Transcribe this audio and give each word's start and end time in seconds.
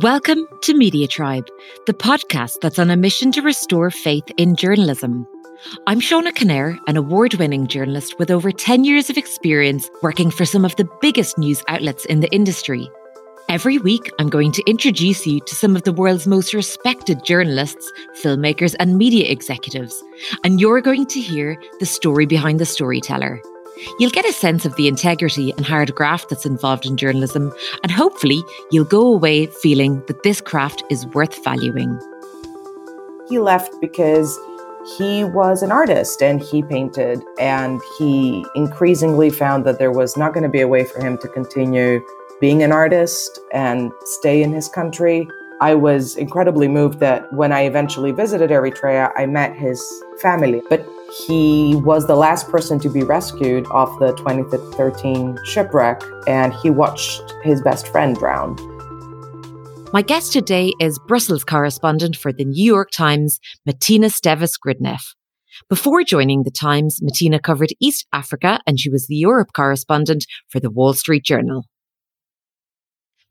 Welcome 0.00 0.46
to 0.62 0.74
Media 0.74 1.08
Tribe, 1.08 1.48
the 1.86 1.94
podcast 1.94 2.60
that's 2.60 2.78
on 2.78 2.90
a 2.90 2.96
mission 2.96 3.32
to 3.32 3.42
restore 3.42 3.90
faith 3.90 4.24
in 4.36 4.56
journalism. 4.56 5.26
I'm 5.86 6.00
Shauna 6.00 6.32
Kinnair, 6.32 6.78
an 6.86 6.96
award 6.96 7.34
winning 7.34 7.66
journalist 7.66 8.18
with 8.18 8.30
over 8.30 8.52
10 8.52 8.84
years 8.84 9.10
of 9.10 9.16
experience 9.16 9.90
working 10.02 10.30
for 10.30 10.44
some 10.44 10.64
of 10.64 10.76
the 10.76 10.88
biggest 11.00 11.38
news 11.38 11.62
outlets 11.68 12.04
in 12.04 12.20
the 12.20 12.32
industry. 12.32 12.88
Every 13.48 13.78
week, 13.78 14.10
I'm 14.18 14.30
going 14.30 14.52
to 14.52 14.62
introduce 14.68 15.26
you 15.26 15.40
to 15.40 15.54
some 15.54 15.76
of 15.76 15.82
the 15.82 15.92
world's 15.92 16.26
most 16.26 16.54
respected 16.54 17.24
journalists, 17.24 17.90
filmmakers, 18.22 18.74
and 18.78 18.96
media 18.96 19.30
executives, 19.30 20.02
and 20.44 20.60
you're 20.60 20.80
going 20.80 21.06
to 21.06 21.20
hear 21.20 21.60
the 21.80 21.86
story 21.86 22.26
behind 22.26 22.58
the 22.58 22.66
storyteller. 22.66 23.40
You'll 23.98 24.10
get 24.10 24.28
a 24.28 24.32
sense 24.32 24.64
of 24.64 24.74
the 24.76 24.88
integrity 24.88 25.52
and 25.52 25.66
hard 25.66 25.94
graft 25.94 26.28
that's 26.28 26.46
involved 26.46 26.86
in 26.86 26.96
journalism, 26.96 27.52
and 27.82 27.90
hopefully, 27.90 28.42
you'll 28.70 28.84
go 28.84 29.06
away 29.06 29.46
feeling 29.46 30.02
that 30.06 30.22
this 30.22 30.40
craft 30.40 30.82
is 30.90 31.06
worth 31.08 31.42
valuing. 31.42 31.98
He 33.28 33.38
left 33.38 33.74
because 33.80 34.38
he 34.98 35.24
was 35.24 35.62
an 35.62 35.72
artist 35.72 36.22
and 36.22 36.42
he 36.42 36.62
painted, 36.62 37.22
and 37.38 37.80
he 37.98 38.44
increasingly 38.54 39.30
found 39.30 39.64
that 39.64 39.78
there 39.78 39.92
was 39.92 40.16
not 40.16 40.34
going 40.34 40.44
to 40.44 40.48
be 40.48 40.60
a 40.60 40.68
way 40.68 40.84
for 40.84 41.00
him 41.02 41.18
to 41.18 41.28
continue 41.28 42.04
being 42.40 42.62
an 42.62 42.72
artist 42.72 43.38
and 43.52 43.92
stay 44.04 44.42
in 44.42 44.52
his 44.52 44.68
country. 44.68 45.26
I 45.60 45.74
was 45.74 46.16
incredibly 46.16 46.68
moved 46.68 47.00
that 47.00 47.32
when 47.32 47.52
I 47.52 47.62
eventually 47.62 48.12
visited 48.12 48.50
Eritrea, 48.50 49.10
I 49.16 49.26
met 49.26 49.56
his 49.56 49.82
family. 50.20 50.62
But 50.68 50.86
he 51.14 51.76
was 51.76 52.06
the 52.06 52.16
last 52.16 52.48
person 52.48 52.80
to 52.80 52.88
be 52.88 53.02
rescued 53.02 53.66
off 53.68 53.98
the 54.00 54.12
2013 54.14 55.38
shipwreck, 55.44 56.02
and 56.26 56.52
he 56.54 56.70
watched 56.70 57.22
his 57.42 57.62
best 57.62 57.88
friend 57.88 58.16
drown. 58.16 58.56
My 59.92 60.02
guest 60.02 60.32
today 60.32 60.72
is 60.80 60.98
Brussels 61.06 61.44
correspondent 61.44 62.16
for 62.16 62.32
the 62.32 62.44
New 62.44 62.64
York 62.64 62.90
Times, 62.90 63.38
Matina 63.68 64.06
Stevis 64.06 64.54
Gridneff. 64.58 65.14
Before 65.68 66.02
joining 66.02 66.42
the 66.42 66.50
Times, 66.50 66.98
Matina 67.00 67.40
covered 67.40 67.70
East 67.80 68.06
Africa 68.12 68.58
and 68.66 68.80
she 68.80 68.90
was 68.90 69.06
the 69.06 69.14
Europe 69.14 69.52
correspondent 69.54 70.26
for 70.48 70.58
the 70.58 70.70
Wall 70.70 70.94
Street 70.94 71.24
Journal. 71.24 71.66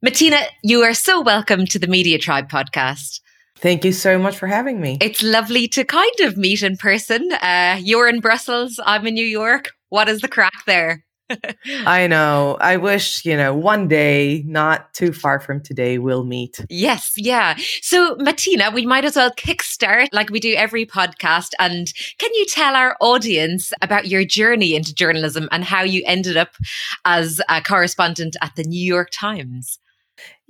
Matina, 0.06 0.42
you 0.64 0.84
are 0.84 0.94
so 0.94 1.22
welcome 1.22 1.66
to 1.66 1.80
the 1.80 1.88
Media 1.88 2.18
Tribe 2.18 2.50
podcast. 2.50 3.20
Thank 3.64 3.86
you 3.86 3.94
so 3.94 4.20
much 4.20 4.38
for 4.38 4.48
having 4.48 4.82
me. 4.82 4.98
It's 5.00 5.24
lovely 5.24 5.70
to 5.70 5.86
kind 5.86 6.20
of 6.20 6.36
meet 6.36 6.64
in 6.64 6.76
person. 6.76 7.32
Uh, 7.32 7.80
you're 7.82 8.10
in 8.10 8.20
Brussels, 8.20 8.78
I'm 8.86 9.08
in 9.08 9.14
New 9.14 9.26
York. 9.26 9.72
What 9.88 10.10
is 10.10 10.20
the 10.20 10.28
crack 10.28 10.66
there? 10.66 11.06
I 11.86 12.08
know. 12.08 12.58
I 12.60 12.76
wish, 12.76 13.24
you 13.24 13.38
know, 13.38 13.56
one 13.56 13.88
day, 13.88 14.44
not 14.46 14.94
too 14.94 15.14
far 15.14 15.40
from 15.40 15.62
today, 15.62 15.98
we'll 15.98 16.26
meet. 16.26 16.60
Yes, 16.70 17.14
yeah. 17.16 17.56
So, 17.82 18.18
Matina, 18.18 18.74
we 18.74 18.86
might 18.86 19.06
as 19.06 19.16
well 19.16 19.32
kickstart 19.32 20.10
like 20.12 20.30
we 20.30 20.42
do 20.42 20.54
every 20.56 20.86
podcast. 20.86 21.52
And 21.58 21.90
can 22.18 22.34
you 22.34 22.46
tell 22.48 22.76
our 22.76 22.98
audience 23.00 23.72
about 23.82 24.08
your 24.08 24.26
journey 24.26 24.76
into 24.76 24.94
journalism 24.94 25.48
and 25.54 25.64
how 25.64 25.84
you 25.84 26.04
ended 26.06 26.36
up 26.36 26.58
as 27.06 27.40
a 27.48 27.62
correspondent 27.62 28.36
at 28.42 28.58
the 28.58 28.66
New 28.66 28.86
York 28.86 29.08
Times? 29.10 29.80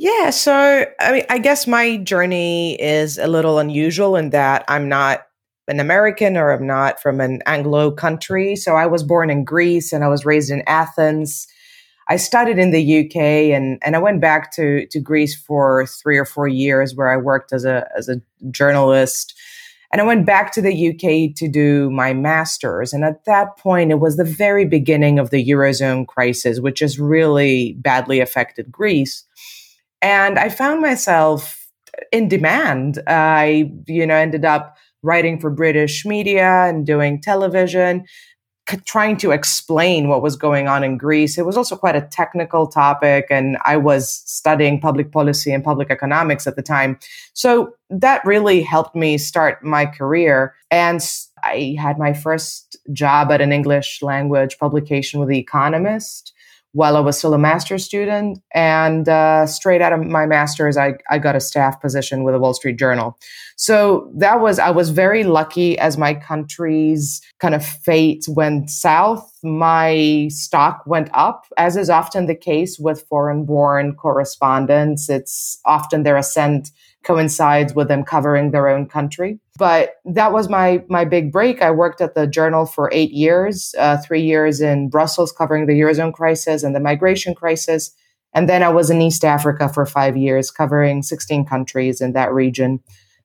Yeah, 0.04 0.32
so 0.32 0.86
I 1.00 1.12
mean, 1.14 1.24
I 1.30 1.38
guess 1.38 1.66
my 1.66 1.96
journey 1.96 2.74
is 2.74 3.18
a 3.18 3.28
little 3.28 3.58
unusual 3.58 4.18
in 4.18 4.32
that 4.32 4.66
I'm 4.68 4.90
not 4.90 5.22
an 5.70 5.80
American 5.80 6.36
or 6.36 6.52
I'm 6.52 6.68
not 6.68 7.02
from 7.02 7.22
an 7.22 7.42
Anglo 7.46 7.90
country. 7.90 8.58
So 8.58 8.76
I 8.76 8.86
was 8.86 9.02
born 9.02 9.30
in 9.30 9.46
Greece 9.46 9.94
and 9.94 10.04
I 10.04 10.10
was 10.10 10.26
raised 10.26 10.52
in 10.52 10.62
Athens. 10.68 11.48
I 12.10 12.18
studied 12.18 12.60
in 12.60 12.72
the 12.72 13.06
UK 13.06 13.16
and, 13.56 13.80
and 13.82 13.96
I 13.96 14.00
went 14.00 14.20
back 14.20 14.52
to, 14.56 14.86
to 14.88 15.00
Greece 15.00 15.38
for 15.38 15.86
three 15.86 16.18
or 16.18 16.26
four 16.26 16.50
years 16.50 16.94
where 16.94 17.10
I 17.10 17.16
worked 17.16 17.54
as 17.54 17.64
a 17.64 17.88
as 17.98 18.10
a 18.10 18.22
journalist. 18.52 19.34
And 19.94 20.02
I 20.02 20.06
went 20.06 20.26
back 20.26 20.52
to 20.54 20.62
the 20.62 20.90
UK 20.90 21.34
to 21.38 21.48
do 21.48 21.90
my 21.92 22.14
master's. 22.14 22.92
And 22.92 23.06
at 23.06 23.24
that 23.24 23.56
point, 23.58 23.92
it 23.92 24.00
was 24.02 24.18
the 24.18 24.26
very 24.26 24.66
beginning 24.66 25.18
of 25.18 25.30
the 25.30 25.48
Eurozone 25.48 26.08
crisis, 26.08 26.60
which 26.60 26.80
has 26.80 27.00
really 27.00 27.74
badly 27.80 28.20
affected 28.20 28.70
Greece. 28.70 29.24
And 30.04 30.38
I 30.38 30.50
found 30.50 30.82
myself 30.82 31.66
in 32.12 32.28
demand. 32.28 33.02
I, 33.08 33.72
you 33.88 34.06
know, 34.06 34.16
ended 34.16 34.44
up 34.44 34.78
writing 35.02 35.40
for 35.40 35.50
British 35.50 36.06
media 36.06 36.66
and 36.66 36.86
doing 36.86 37.22
television, 37.22 38.04
c- 38.70 38.78
trying 38.86 39.16
to 39.18 39.32
explain 39.32 40.10
what 40.10 40.22
was 40.22 40.36
going 40.36 40.68
on 40.68 40.84
in 40.84 40.98
Greece. 40.98 41.38
It 41.38 41.46
was 41.46 41.56
also 41.56 41.78
quite 41.78 41.96
a 41.96 42.02
technical 42.02 42.68
topic, 42.68 43.28
and 43.30 43.58
I 43.64 43.78
was 43.78 44.24
studying 44.26 44.82
public 44.82 45.14
policy 45.14 45.54
and 45.54 45.64
public 45.64 45.90
economics 45.90 46.48
at 46.48 46.58
the 46.58 46.62
time. 46.62 47.00
So 47.34 47.74
that 47.90 48.26
really 48.26 48.62
helped 48.62 48.96
me 48.96 49.18
start 49.18 49.64
my 49.64 49.86
career. 49.86 50.54
And 50.70 51.00
I 51.44 51.78
had 51.80 51.98
my 51.98 52.14
first 52.14 52.76
job 52.92 53.32
at 53.32 53.40
an 53.40 53.54
English 53.54 54.02
language 54.02 54.58
publication 54.60 55.22
with 55.22 55.30
The 55.30 55.40
Economist 55.40 56.34
while 56.74 56.98
I 56.98 57.00
was 57.00 57.18
still 57.18 57.34
a 57.34 57.38
master's 57.38 57.86
student. 57.86 58.40
And 58.54 59.08
uh, 59.08 59.46
straight 59.46 59.82
out 59.82 59.94
of 59.94 60.02
my 60.02 60.26
master's, 60.26 60.76
I, 60.76 60.96
I 61.10 61.20
got 61.20 61.36
a 61.36 61.40
staff 61.40 61.80
position 61.80 62.24
with 62.24 62.34
the 62.34 62.40
Wall 62.40 62.54
Street 62.54 62.78
Journal. 62.78 63.18
So 63.58 64.12
that 64.18 64.42
was, 64.42 64.60
I 64.60 64.72
was 64.72 64.90
very 64.90 65.24
lucky 65.24 65.78
as 65.78 65.98
my 65.98 66.16
country's 66.16 67.22
kind 67.40 67.54
of 67.54 67.64
fate 67.64 68.26
went 68.28 68.72
south. 68.72 69.32
My 69.44 70.28
stock 70.32 70.84
went 70.88 71.10
up, 71.14 71.46
as 71.58 71.78
is 71.78 71.90
often 71.90 72.26
the 72.26 72.36
case 72.36 72.80
with 72.80 73.06
foreign 73.08 73.46
born 73.46 73.96
correspondents. 73.96 75.10
It's 75.10 75.60
often 75.66 76.04
their 76.04 76.18
ascent 76.18 76.72
coincides 77.04 77.76
with 77.76 77.88
them 77.88 78.04
covering 78.04 78.52
their 78.52 78.68
own 78.68 78.88
country. 78.88 79.40
But 79.58 79.98
that 80.06 80.34
was 80.34 80.50
my 80.50 80.84
my 80.90 81.06
big 81.06 81.32
break. 81.32 81.62
I 81.62 81.72
worked 81.72 82.02
at 82.02 82.16
the 82.16 82.26
Journal 82.26 82.66
for 82.66 82.90
eight 82.92 83.12
years, 83.12 83.76
uh, 83.78 83.98
three 83.98 84.22
years 84.22 84.62
in 84.62 84.90
Brussels 84.90 85.32
covering 85.32 85.68
the 85.68 85.80
eurozone 85.80 86.14
crisis 86.14 86.64
and 86.64 86.76
the 86.76 86.80
migration 86.80 87.36
crisis, 87.36 87.92
and 88.34 88.50
then 88.50 88.64
I 88.64 88.70
was 88.70 88.90
in 88.90 89.02
East 89.02 89.24
Africa 89.24 89.70
for 89.70 89.86
five 89.86 90.18
years, 90.18 90.50
covering 90.50 91.04
16 91.04 91.46
countries 91.46 92.02
in 92.02 92.14
that 92.14 92.34
region. 92.34 92.80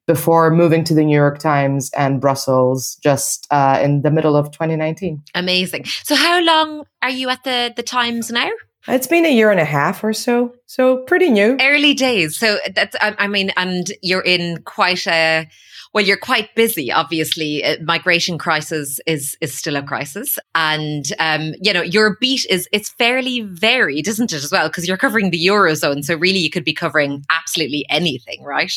Before 0.06 0.50
moving 0.50 0.84
to 0.84 0.94
the 0.94 1.04
New 1.04 1.14
York 1.14 1.38
Times 1.38 1.90
and 1.94 2.18
Brussels, 2.18 2.96
just 3.02 3.46
uh, 3.50 3.78
in 3.82 4.00
the 4.00 4.10
middle 4.10 4.36
of 4.36 4.50
2019. 4.52 5.22
Amazing. 5.34 5.84
So, 5.84 6.14
how 6.14 6.40
long 6.40 6.84
are 7.02 7.10
you 7.10 7.28
at 7.28 7.44
the 7.44 7.74
the 7.76 7.82
Times 7.82 8.30
now? 8.30 8.48
It's 8.86 9.06
been 9.06 9.26
a 9.26 9.34
year 9.34 9.50
and 9.50 9.60
a 9.60 9.66
half 9.66 10.02
or 10.02 10.14
so, 10.14 10.54
so 10.64 11.02
pretty 11.04 11.30
new. 11.30 11.58
Early 11.60 11.92
days. 11.92 12.38
So 12.38 12.58
that's, 12.74 12.96
I, 13.00 13.28
mean, 13.28 13.52
and 13.56 13.92
you're 14.00 14.22
in 14.22 14.62
quite 14.62 15.06
a, 15.06 15.46
well, 15.94 16.04
you're 16.04 16.16
quite 16.16 16.54
busy. 16.54 16.92
Obviously, 16.92 17.64
uh, 17.64 17.76
migration 17.82 18.38
crisis 18.38 19.00
is 19.06 19.36
is 19.40 19.54
still 19.54 19.76
a 19.76 19.82
crisis, 19.82 20.38
and 20.54 21.12
um, 21.18 21.54
you 21.60 21.72
know 21.72 21.82
your 21.82 22.16
beat 22.20 22.46
is 22.50 22.68
it's 22.72 22.90
fairly 22.90 23.40
varied, 23.42 24.08
isn't 24.08 24.32
it, 24.32 24.44
as 24.44 24.52
well? 24.52 24.68
Because 24.68 24.86
you're 24.86 24.96
covering 24.96 25.30
the 25.30 25.46
eurozone, 25.46 26.04
so 26.04 26.16
really 26.16 26.38
you 26.38 26.50
could 26.50 26.64
be 26.64 26.74
covering 26.74 27.24
absolutely 27.30 27.84
anything, 27.88 28.42
right? 28.42 28.72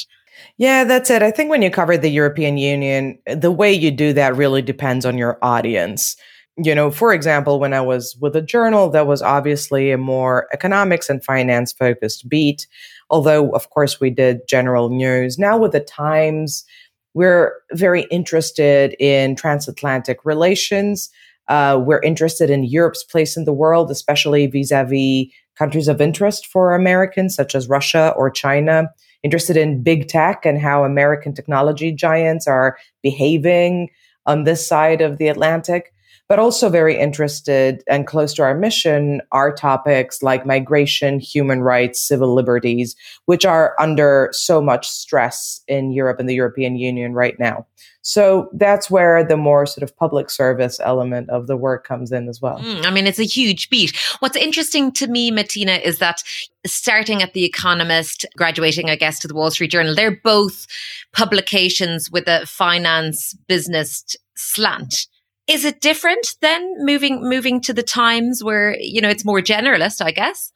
Yeah, 0.57 0.83
that's 0.85 1.09
it. 1.09 1.21
I 1.21 1.31
think 1.31 1.49
when 1.49 1.61
you 1.61 1.69
cover 1.69 1.97
the 1.97 2.09
European 2.09 2.57
Union, 2.57 3.19
the 3.27 3.51
way 3.51 3.71
you 3.71 3.91
do 3.91 4.13
that 4.13 4.35
really 4.35 4.61
depends 4.61 5.05
on 5.05 5.17
your 5.17 5.37
audience 5.41 6.15
you 6.57 6.75
know, 6.75 6.91
for 6.91 7.13
example, 7.13 7.59
when 7.59 7.73
I 7.73 7.81
was 7.81 8.15
with 8.19 8.35
a 8.35 8.41
journal, 8.41 8.89
that 8.89 9.07
was 9.07 9.21
obviously 9.21 9.91
a 9.91 9.97
more 9.97 10.47
economics 10.53 11.09
and 11.09 11.23
finance 11.23 11.71
focused 11.71 12.27
beat. 12.27 12.67
Although, 13.09 13.51
of 13.51 13.69
course, 13.69 13.99
we 13.99 14.09
did 14.09 14.47
general 14.47 14.89
news. 14.89 15.39
Now 15.39 15.57
with 15.57 15.71
the 15.71 15.79
Times, 15.79 16.65
we're 17.13 17.53
very 17.73 18.03
interested 18.03 18.95
in 18.99 19.35
transatlantic 19.35 20.19
relations. 20.23 21.09
Uh, 21.47 21.81
we're 21.83 22.01
interested 22.01 22.49
in 22.49 22.63
Europe's 22.63 23.03
place 23.03 23.35
in 23.35 23.45
the 23.45 23.53
world, 23.53 23.91
especially 23.91 24.47
vis 24.47 24.71
a 24.71 24.85
vis 24.85 25.27
countries 25.57 25.87
of 25.87 26.01
interest 26.01 26.47
for 26.47 26.73
Americans, 26.73 27.35
such 27.35 27.55
as 27.55 27.67
Russia 27.67 28.13
or 28.15 28.29
China. 28.29 28.89
Interested 29.23 29.57
in 29.57 29.83
big 29.83 30.07
tech 30.07 30.45
and 30.45 30.59
how 30.59 30.83
American 30.83 31.33
technology 31.33 31.91
giants 31.91 32.47
are 32.47 32.77
behaving 33.03 33.89
on 34.25 34.43
this 34.45 34.65
side 34.65 35.01
of 35.01 35.17
the 35.17 35.27
Atlantic 35.27 35.93
but 36.31 36.39
also 36.39 36.69
very 36.69 36.97
interested 36.97 37.83
and 37.89 38.07
close 38.07 38.33
to 38.33 38.41
our 38.41 38.55
mission 38.55 39.21
are 39.33 39.53
topics 39.53 40.23
like 40.23 40.45
migration, 40.45 41.19
human 41.19 41.59
rights, 41.59 41.99
civil 41.99 42.33
liberties, 42.33 42.95
which 43.25 43.45
are 43.45 43.75
under 43.77 44.29
so 44.31 44.61
much 44.61 44.89
stress 44.89 45.59
in 45.67 45.91
Europe 45.91 46.21
and 46.21 46.29
the 46.29 46.33
European 46.33 46.77
Union 46.77 47.13
right 47.13 47.37
now. 47.37 47.67
So 48.01 48.49
that's 48.53 48.89
where 48.89 49.25
the 49.25 49.35
more 49.35 49.65
sort 49.65 49.83
of 49.83 49.93
public 49.97 50.29
service 50.29 50.79
element 50.81 51.29
of 51.29 51.47
the 51.47 51.57
work 51.57 51.85
comes 51.85 52.13
in 52.13 52.29
as 52.29 52.39
well. 52.39 52.59
Mm, 52.59 52.85
I 52.85 52.91
mean, 52.91 53.07
it's 53.07 53.19
a 53.19 53.25
huge 53.25 53.69
beat. 53.69 53.93
What's 54.19 54.37
interesting 54.37 54.93
to 54.93 55.07
me, 55.07 55.33
Matina, 55.33 55.81
is 55.81 55.99
that 55.99 56.23
starting 56.65 57.21
at 57.21 57.33
The 57.33 57.43
Economist, 57.43 58.25
graduating, 58.37 58.89
I 58.89 58.95
guess, 58.95 59.19
to 59.19 59.27
the 59.27 59.35
Wall 59.35 59.51
Street 59.51 59.71
Journal, 59.71 59.95
they're 59.95 60.21
both 60.23 60.65
publications 61.11 62.09
with 62.09 62.29
a 62.29 62.45
finance 62.45 63.35
business 63.49 64.15
slant. 64.37 65.07
Is 65.51 65.65
it 65.65 65.81
different 65.81 66.35
then 66.39 66.75
moving 66.79 67.27
moving 67.27 67.59
to 67.61 67.73
the 67.73 67.83
times 67.83 68.41
where 68.41 68.77
you 68.79 69.01
know 69.01 69.09
it's 69.09 69.25
more 69.25 69.41
generalist, 69.41 70.01
I 70.01 70.11
guess? 70.11 70.53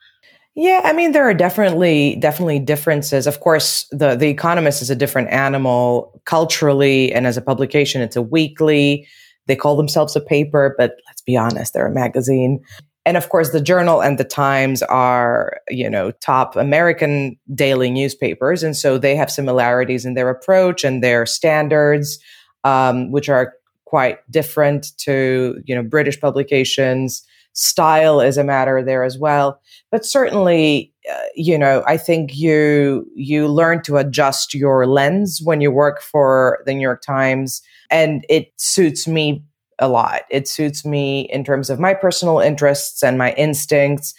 Yeah, 0.56 0.80
I 0.86 0.94
mean 0.94 1.12
there 1.12 1.28
are 1.30 1.34
definitely 1.34 2.16
definitely 2.16 2.60
differences. 2.60 3.28
Of 3.28 3.42
course, 3.42 3.88
the 3.92 4.16
the 4.16 4.30
Economist 4.30 4.82
is 4.82 4.90
a 4.90 4.96
different 4.96 5.32
animal 5.32 6.22
culturally, 6.24 7.12
and 7.12 7.28
as 7.28 7.36
a 7.36 7.42
publication, 7.42 8.02
it's 8.02 8.16
a 8.16 8.22
weekly. 8.22 9.06
They 9.48 9.58
call 9.58 9.76
themselves 9.76 10.16
a 10.16 10.22
paper, 10.22 10.74
but 10.78 10.96
let's 11.08 11.22
be 11.22 11.36
honest, 11.36 11.74
they're 11.74 11.88
a 11.88 11.94
magazine. 11.94 12.62
And 13.06 13.18
of 13.18 13.28
course, 13.28 13.52
the 13.52 13.62
Journal 13.62 14.02
and 14.02 14.18
the 14.18 14.24
Times 14.24 14.82
are, 14.82 15.60
you 15.70 15.90
know, 15.90 16.12
top 16.12 16.56
American 16.56 17.38
daily 17.54 17.92
newspapers, 17.92 18.64
and 18.64 18.78
so 18.78 18.98
they 18.98 19.18
have 19.18 19.30
similarities 19.30 20.06
in 20.06 20.14
their 20.14 20.30
approach 20.30 20.86
and 20.86 21.04
their 21.04 21.26
standards, 21.26 22.18
um, 22.64 23.12
which 23.12 23.28
are 23.28 23.54
quite 23.96 24.20
different 24.30 24.88
to, 24.98 25.62
you 25.66 25.74
know, 25.74 25.82
British 25.82 26.20
publications. 26.20 27.24
Style 27.54 28.20
is 28.20 28.38
a 28.38 28.44
matter 28.44 28.84
there 28.84 29.06
as 29.06 29.18
well. 29.18 29.62
But 29.90 30.06
certainly 30.06 30.92
uh, 31.10 31.28
you 31.36 31.56
know 31.56 31.84
i 31.86 31.98
think 31.98 32.36
you 32.36 33.06
you 33.16 33.48
learn 33.48 33.80
to 33.80 33.98
adjust 33.98 34.56
your 34.56 34.88
lens 34.88 35.40
when 35.44 35.62
you 35.62 35.70
work 35.70 36.02
for 36.02 36.64
the 36.66 36.74
new 36.74 36.82
york 36.82 37.00
times 37.04 37.62
and 37.92 38.26
it 38.28 38.52
suits 38.58 39.08
me 39.08 39.44
a 39.80 39.88
lot. 39.88 40.22
It 40.32 40.48
suits 40.48 40.86
me 40.86 41.30
in 41.32 41.44
terms 41.44 41.70
of 41.70 41.80
my 41.80 41.94
personal 41.94 42.40
interests 42.40 43.04
and 43.04 43.18
my 43.18 43.34
instincts 43.34 44.14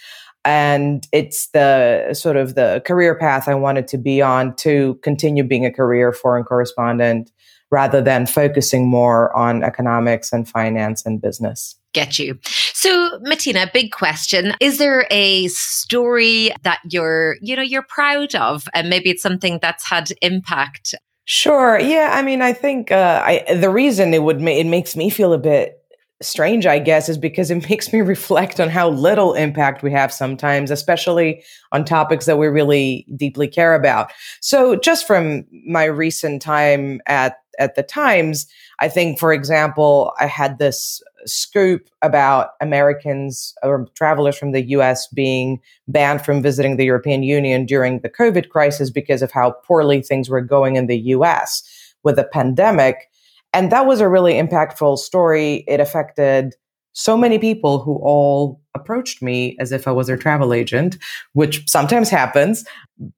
and 0.45 1.09
it's 1.11 1.49
the 1.49 2.15
sort 2.15 2.37
of 2.37 2.55
the 2.55 2.81
career 2.87 3.17
path 3.17 3.49
i 3.49 3.55
wanted 3.55 3.89
to 3.89 3.99
be 3.99 4.23
on 4.23 4.55
to 4.57 4.95
continue 5.03 5.43
being 5.43 5.67
a 5.67 5.73
career 5.73 6.13
foreign 6.13 6.45
correspondent 6.45 7.33
rather 7.71 8.01
than 8.01 8.27
focusing 8.27 8.89
more 8.89 9.37
on 9.37 9.63
economics 9.63 10.33
and 10.33 10.49
finance 10.49 11.05
and 11.05 11.21
business 11.21 11.77
get 11.97 12.19
you. 12.19 12.39
So, 12.75 13.19
Matina, 13.21 13.73
big 13.73 13.91
question. 13.91 14.53
Is 14.61 14.77
there 14.77 15.07
a 15.11 15.49
story 15.49 16.51
that 16.63 16.79
you're, 16.91 17.37
you 17.41 17.57
know, 17.57 17.63
you're 17.63 17.87
proud 17.89 18.35
of 18.35 18.69
and 18.75 18.91
maybe 18.91 19.09
it's 19.09 19.23
something 19.23 19.59
that's 19.63 19.89
had 19.89 20.13
impact? 20.21 20.95
Sure. 21.25 21.81
Yeah, 21.81 22.11
I 22.13 22.23
mean, 22.23 22.43
I 22.43 22.53
think 22.53 22.93
uh, 22.93 23.23
I 23.25 23.55
the 23.55 23.71
reason 23.71 24.15
it 24.15 24.23
would 24.23 24.41
ma- 24.41 24.51
it 24.51 24.67
makes 24.67 24.95
me 24.95 25.11
feel 25.11 25.33
a 25.33 25.39
bit 25.39 25.83
strange, 26.23 26.67
I 26.67 26.79
guess, 26.79 27.09
is 27.09 27.19
because 27.19 27.51
it 27.51 27.67
makes 27.71 27.93
me 27.93 28.01
reflect 28.01 28.61
on 28.61 28.69
how 28.69 28.91
little 28.91 29.35
impact 29.35 29.83
we 29.83 29.91
have 29.93 30.13
sometimes, 30.13 30.71
especially 30.71 31.43
on 31.73 31.85
topics 31.85 32.27
that 32.27 32.39
we 32.39 32.47
really 32.47 33.07
deeply 33.17 33.49
care 33.49 33.75
about. 33.75 34.13
So, 34.41 34.77
just 34.77 35.07
from 35.07 35.45
my 35.67 35.85
recent 35.85 36.43
time 36.43 37.01
at 37.07 37.39
at 37.59 37.75
the 37.75 37.83
Times, 37.83 38.47
I 38.81 38.89
think, 38.89 39.19
for 39.19 39.33
example, 39.33 40.13
I 40.21 40.27
had 40.27 40.59
this 40.59 41.03
scoop 41.25 41.89
about 42.03 42.51
Americans 42.61 43.55
or 43.63 43.87
travelers 43.95 44.39
from 44.39 44.53
the 44.53 44.63
US 44.71 45.07
being 45.09 45.61
banned 45.89 46.25
from 46.25 46.43
visiting 46.43 46.77
the 46.77 46.85
European 46.85 47.23
Union 47.23 47.67
during 47.67 48.01
the 48.01 48.11
COVID 48.11 48.49
crisis 48.49 48.91
because 48.91 49.23
of 49.23 49.33
how 49.33 49.53
poorly 49.65 50.03
things 50.03 50.29
were 50.29 50.41
going 50.41 50.77
in 50.77 50.87
the 50.87 50.99
US 50.99 51.63
with 52.03 52.17
the 52.17 52.25
pandemic. 52.25 53.11
And 53.53 53.73
that 53.73 53.87
was 53.87 54.01
a 54.01 54.09
really 54.09 54.35
impactful 54.35 54.99
story. 54.99 55.65
It 55.67 55.81
affected 55.81 56.55
so 56.97 57.15
many 57.15 57.39
people 57.39 57.79
who 57.79 57.97
all 58.03 58.59
approached 58.75 59.21
me 59.21 59.55
as 59.61 59.71
if 59.71 59.87
I 59.87 59.93
was 59.93 60.07
their 60.07 60.17
travel 60.17 60.55
agent, 60.55 60.97
which 61.35 61.63
sometimes 61.69 62.09
happens, 62.09 62.65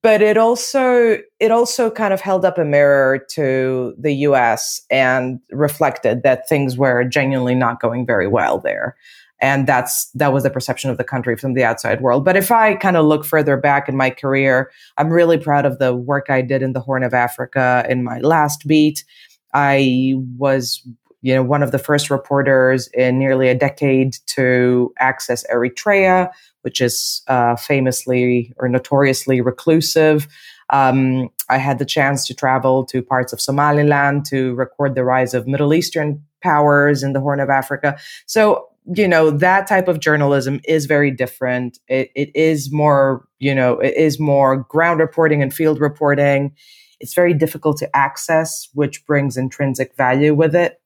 but 0.03 0.21
it 0.21 0.37
also 0.37 1.19
it 1.39 1.53
also 1.53 1.89
kind 1.89 2.13
of 2.13 2.21
held 2.21 2.45
up 2.45 2.59
a 2.59 2.65
mirror 2.65 3.25
to 3.35 3.95
the 3.97 4.13
US 4.27 4.83
and 4.91 5.39
reflected 5.53 6.25
that 6.25 6.49
things 6.49 6.77
were 6.77 7.05
genuinely 7.05 7.55
not 7.55 7.81
going 7.81 8.05
very 8.05 8.27
well 8.27 8.59
there. 8.59 8.97
And 9.41 9.69
that's 9.69 10.11
that 10.15 10.33
was 10.33 10.43
the 10.43 10.51
perception 10.51 10.91
of 10.91 10.99
the 10.99 11.05
country 11.05 11.37
from 11.37 11.55
the 11.55 11.63
outside 11.63 12.01
world. 12.01 12.25
But 12.25 12.37
if 12.37 12.51
I 12.51 12.75
kind 12.75 12.97
of 12.97 13.07
look 13.07 13.25
further 13.25 13.57
back 13.57 13.89
in 13.89 13.97
my 13.97 14.11
career, 14.11 14.73
I'm 14.97 15.11
really 15.11 15.39
proud 15.39 15.65
of 15.65 15.79
the 15.79 15.95
work 15.95 16.31
I 16.31 16.43
did 16.43 16.63
in 16.63 16.73
the 16.73 16.81
Horn 16.81 17.05
of 17.05 17.15
Africa 17.15 17.87
in 17.89 18.03
my 18.03 18.19
last 18.19 18.67
beat. 18.67 19.05
I 19.55 20.15
was 20.37 20.83
you 21.21 21.35
know, 21.35 21.43
one 21.43 21.63
of 21.63 21.73
the 21.73 21.79
first 21.79 22.11
reporters 22.11 22.89
in 22.89 23.19
nearly 23.19 23.49
a 23.49 23.55
decade 23.55 24.17
to 24.27 24.93
access 24.99 25.45
Eritrea, 25.53 26.31
which 26.63 26.81
is 26.81 27.23
uh, 27.29 27.57
famously 27.57 28.53
or 28.59 28.69
notoriously 28.69 29.41
reclusive. 29.41 30.29
Um, 30.71 31.31
I 31.49 31.57
had 31.57 31.79
the 31.79 31.85
chance 31.85 32.27
to 32.27 32.35
travel 32.35 32.85
to 32.87 33.03
parts 33.03 33.33
of 33.33 33.41
Somaliland 33.41 34.27
to 34.27 34.55
record 34.55 34.95
the 34.95 35.05
rise 35.05 35.35
of 35.35 35.47
Middle 35.47 35.75
Eastern 35.75 36.23
powers 36.43 37.03
in 37.03 37.15
the 37.15 37.21
Horn 37.21 37.41
of 37.41 37.51
Africa. 37.51 37.99
So, 38.27 38.69
you 38.95 39.09
know, 39.09 39.31
that 39.31 39.67
type 39.67 39.89
of 39.89 40.01
journalism 40.01 40.61
is 40.65 40.87
very 40.87 41.11
different. 41.11 41.79
It, 41.89 42.11
it 42.15 42.31
is 42.35 42.71
more, 42.73 43.27
you 43.39 43.55
know, 43.55 43.79
it 43.81 43.95
is 43.97 44.21
more 44.21 44.57
ground 44.57 45.01
reporting 45.01 45.43
and 45.43 45.53
field 45.53 45.81
reporting. 45.81 46.55
It's 47.01 47.15
very 47.15 47.35
difficult 47.35 47.77
to 47.79 47.97
access, 47.97 48.69
which 48.75 49.05
brings 49.07 49.37
intrinsic 49.37 49.97
value 49.97 50.35
with 50.35 50.55
it. 50.55 50.81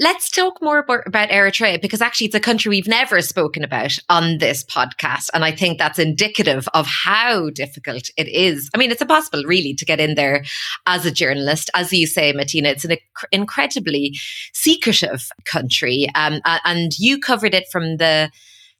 Let's 0.00 0.30
talk 0.30 0.60
more 0.60 0.84
about 1.06 1.28
Eritrea 1.28 1.80
because 1.80 2.02
actually 2.02 2.26
it's 2.26 2.34
a 2.34 2.40
country 2.40 2.70
we've 2.70 2.88
never 2.88 3.20
spoken 3.22 3.62
about 3.62 3.96
on 4.08 4.38
this 4.38 4.64
podcast. 4.64 5.30
And 5.32 5.44
I 5.44 5.52
think 5.52 5.78
that's 5.78 6.00
indicative 6.00 6.68
of 6.74 6.86
how 6.86 7.50
difficult 7.50 8.10
it 8.16 8.26
is. 8.26 8.68
I 8.74 8.78
mean, 8.78 8.90
it's 8.90 9.00
impossible 9.00 9.44
really 9.44 9.74
to 9.74 9.84
get 9.84 10.00
in 10.00 10.16
there 10.16 10.44
as 10.86 11.06
a 11.06 11.12
journalist. 11.12 11.70
As 11.74 11.92
you 11.92 12.08
say, 12.08 12.32
Matina, 12.32 12.66
it's 12.66 12.84
an 12.84 12.92
inc- 12.92 13.24
incredibly 13.30 14.18
secretive 14.52 15.28
country. 15.44 16.08
Um, 16.16 16.40
and 16.44 16.90
you 16.98 17.20
covered 17.20 17.54
it 17.54 17.66
from 17.70 17.98
the 17.98 18.30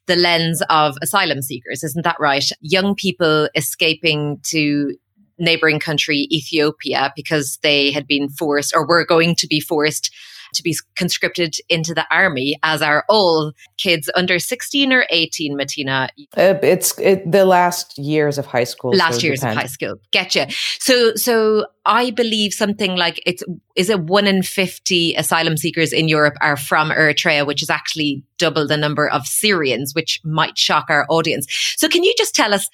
the 0.07 0.15
lens 0.15 0.63
of 0.69 0.95
asylum 1.01 1.41
seekers, 1.41 1.83
isn't 1.83 2.03
that 2.03 2.19
right? 2.19 2.45
Young 2.61 2.95
people 2.95 3.49
escaping 3.55 4.39
to 4.43 4.95
neighboring 5.37 5.79
country 5.79 6.27
Ethiopia 6.31 7.11
because 7.15 7.59
they 7.61 7.91
had 7.91 8.07
been 8.07 8.29
forced 8.29 8.73
or 8.75 8.87
were 8.87 9.05
going 9.05 9.35
to 9.35 9.47
be 9.47 9.59
forced 9.59 10.09
to 10.57 10.63
be 10.63 10.75
conscripted 10.95 11.55
into 11.69 11.93
the 11.93 12.05
army, 12.11 12.59
as 12.63 12.81
are 12.81 13.05
all 13.09 13.53
kids 13.77 14.09
under 14.15 14.39
16 14.39 14.91
or 14.91 15.05
18, 15.09 15.57
Matina? 15.57 16.09
Uh, 16.35 16.55
it's 16.61 16.97
it, 16.99 17.31
the 17.31 17.45
last 17.45 17.97
years 17.97 18.37
of 18.37 18.45
high 18.45 18.63
school. 18.63 18.91
Last 18.91 19.21
so 19.21 19.27
years 19.27 19.43
of 19.43 19.53
high 19.53 19.65
school. 19.65 19.95
Getcha. 20.11 20.51
So, 20.79 21.15
so 21.15 21.65
I 21.85 22.11
believe 22.11 22.53
something 22.53 22.95
like 22.95 23.21
it's, 23.25 23.43
is 23.75 23.89
it 23.89 24.01
one 24.01 24.27
in 24.27 24.43
50 24.43 25.15
asylum 25.15 25.57
seekers 25.57 25.93
in 25.93 26.07
Europe 26.07 26.35
are 26.41 26.57
from 26.57 26.89
Eritrea, 26.89 27.45
which 27.45 27.63
is 27.63 27.69
actually 27.69 28.23
double 28.37 28.67
the 28.67 28.77
number 28.77 29.07
of 29.07 29.25
Syrians, 29.25 29.93
which 29.93 30.19
might 30.23 30.57
shock 30.57 30.85
our 30.89 31.05
audience. 31.09 31.47
So 31.77 31.87
can 31.87 32.03
you 32.03 32.13
just 32.17 32.35
tell 32.35 32.53
us, 32.53 32.69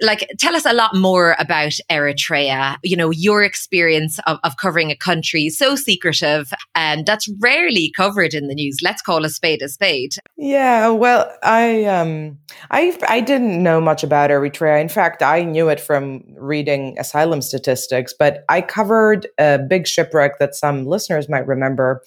like 0.00 0.28
tell 0.38 0.54
us 0.54 0.64
a 0.64 0.72
lot 0.72 0.94
more 0.94 1.34
about 1.38 1.72
Eritrea, 1.90 2.76
you 2.82 2.96
know, 2.96 3.10
your 3.10 3.42
experience 3.42 4.18
of, 4.26 4.38
of 4.44 4.56
covering 4.56 4.90
a 4.90 4.96
country 4.96 5.48
so 5.48 5.76
secretive 5.76 6.52
and 6.74 7.06
that's 7.06 7.28
rarely 7.40 7.90
covered 7.96 8.34
in 8.34 8.48
the 8.48 8.54
news. 8.54 8.78
Let's 8.82 9.02
call 9.02 9.24
a 9.24 9.28
spade 9.28 9.62
a 9.62 9.68
spade. 9.68 10.14
Yeah, 10.36 10.88
well, 10.88 11.32
I 11.42 11.84
um 11.84 12.38
I 12.70 12.96
I 13.08 13.20
didn't 13.20 13.62
know 13.62 13.80
much 13.80 14.04
about 14.04 14.30
Eritrea. 14.30 14.80
In 14.80 14.88
fact, 14.88 15.22
I 15.22 15.42
knew 15.42 15.68
it 15.68 15.80
from 15.80 16.22
reading 16.36 16.96
asylum 16.98 17.42
statistics, 17.42 18.14
but 18.16 18.44
I 18.48 18.60
covered 18.60 19.26
a 19.38 19.58
big 19.58 19.86
shipwreck 19.86 20.38
that 20.38 20.54
some 20.54 20.86
listeners 20.86 21.28
might 21.28 21.46
remember. 21.46 22.02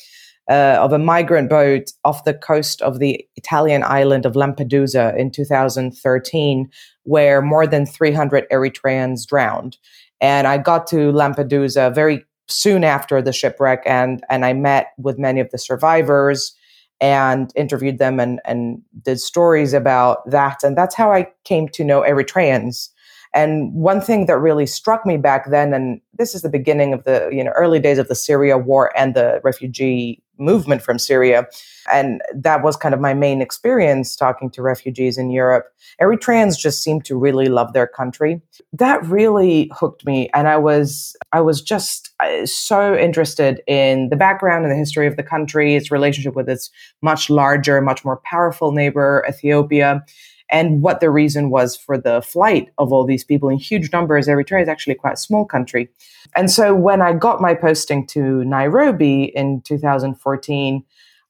Uh, 0.49 0.77
of 0.81 0.91
a 0.91 0.97
migrant 0.97 1.49
boat 1.49 1.91
off 2.03 2.25
the 2.25 2.33
coast 2.33 2.81
of 2.81 2.99
the 2.99 3.25
Italian 3.37 3.83
island 3.83 4.25
of 4.25 4.33
Lampedusa 4.33 5.15
in 5.15 5.31
2013, 5.31 6.69
where 7.03 7.41
more 7.41 7.65
than 7.65 7.85
300 7.85 8.49
Eritreans 8.49 9.25
drowned. 9.25 9.77
And 10.19 10.47
I 10.47 10.57
got 10.57 10.87
to 10.87 11.11
Lampedusa 11.13 11.93
very 11.93 12.25
soon 12.47 12.83
after 12.83 13.21
the 13.21 13.31
shipwreck 13.31 13.83
and, 13.85 14.23
and 14.29 14.45
I 14.45 14.53
met 14.53 14.87
with 14.97 15.17
many 15.17 15.39
of 15.39 15.49
the 15.51 15.57
survivors 15.57 16.53
and 16.99 17.51
interviewed 17.55 17.97
them 17.97 18.19
and, 18.19 18.39
and 18.45 18.81
did 19.01 19.19
stories 19.19 19.73
about 19.73 20.29
that. 20.29 20.63
And 20.63 20.77
that's 20.77 20.95
how 20.95 21.11
I 21.11 21.27
came 21.43 21.67
to 21.69 21.83
know 21.83 22.01
Eritreans. 22.01 22.89
And 23.33 23.73
one 23.73 24.01
thing 24.01 24.25
that 24.25 24.37
really 24.37 24.65
struck 24.65 25.05
me 25.05 25.17
back 25.17 25.49
then, 25.49 25.73
and 25.73 26.01
this 26.17 26.35
is 26.35 26.41
the 26.41 26.49
beginning 26.49 26.93
of 26.93 27.05
the 27.05 27.29
you 27.31 27.43
know 27.43 27.51
early 27.51 27.79
days 27.79 27.97
of 27.97 28.09
the 28.09 28.15
Syria 28.15 28.57
war 28.57 28.91
and 28.95 29.15
the 29.15 29.39
refugee 29.43 30.21
movement 30.41 30.81
from 30.81 30.99
Syria. 30.99 31.47
And 31.91 32.21
that 32.35 32.63
was 32.63 32.75
kind 32.75 32.93
of 32.93 32.99
my 32.99 33.13
main 33.13 33.41
experience 33.41 34.15
talking 34.15 34.49
to 34.51 34.61
refugees 34.61 35.17
in 35.17 35.31
Europe. 35.31 35.67
Eritreans 36.01 36.57
just 36.57 36.83
seemed 36.83 37.05
to 37.05 37.17
really 37.17 37.47
love 37.47 37.73
their 37.73 37.87
country. 37.87 38.41
That 38.73 39.03
really 39.05 39.71
hooked 39.73 40.05
me. 40.05 40.29
And 40.33 40.47
I 40.47 40.57
was, 40.57 41.15
I 41.31 41.41
was 41.41 41.61
just 41.61 42.11
uh, 42.19 42.45
so 42.45 42.95
interested 42.95 43.61
in 43.67 44.09
the 44.09 44.15
background 44.15 44.65
and 44.65 44.71
the 44.71 44.77
history 44.77 45.07
of 45.07 45.15
the 45.15 45.23
country, 45.23 45.75
its 45.75 45.91
relationship 45.91 46.35
with 46.35 46.49
its 46.49 46.69
much 47.01 47.29
larger, 47.29 47.81
much 47.81 48.03
more 48.03 48.21
powerful 48.25 48.71
neighbor, 48.71 49.25
Ethiopia 49.29 50.03
and 50.51 50.81
what 50.81 50.99
the 50.99 51.09
reason 51.09 51.49
was 51.49 51.77
for 51.77 51.97
the 51.97 52.21
flight 52.21 52.69
of 52.77 52.91
all 52.91 53.05
these 53.05 53.23
people 53.23 53.49
in 53.49 53.57
huge 53.57 53.91
numbers. 53.91 54.27
Eritrea 54.27 54.61
is 54.61 54.67
actually 54.67 54.95
quite 54.95 55.13
a 55.13 55.17
small 55.17 55.45
country. 55.45 55.89
And 56.35 56.51
so 56.51 56.75
when 56.75 57.01
I 57.01 57.13
got 57.13 57.41
my 57.41 57.53
posting 57.53 58.05
to 58.07 58.43
Nairobi 58.43 59.31
in 59.35 59.61
2014, 59.61 60.83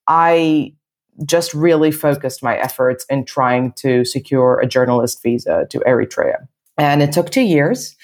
I 0.08 0.74
just 1.26 1.54
really 1.54 1.92
focused 1.92 2.42
my 2.42 2.58
efforts 2.58 3.06
in 3.10 3.26
trying 3.26 3.74
to 3.74 4.04
secure 4.06 4.60
a 4.60 4.68
journalist 4.68 5.22
visa 5.22 5.68
to 5.70 5.80
Eritrea. 5.82 6.48
And 6.78 7.04
it 7.04 7.12
took 7.12 7.30
two 7.30 7.42
years. 7.42 7.96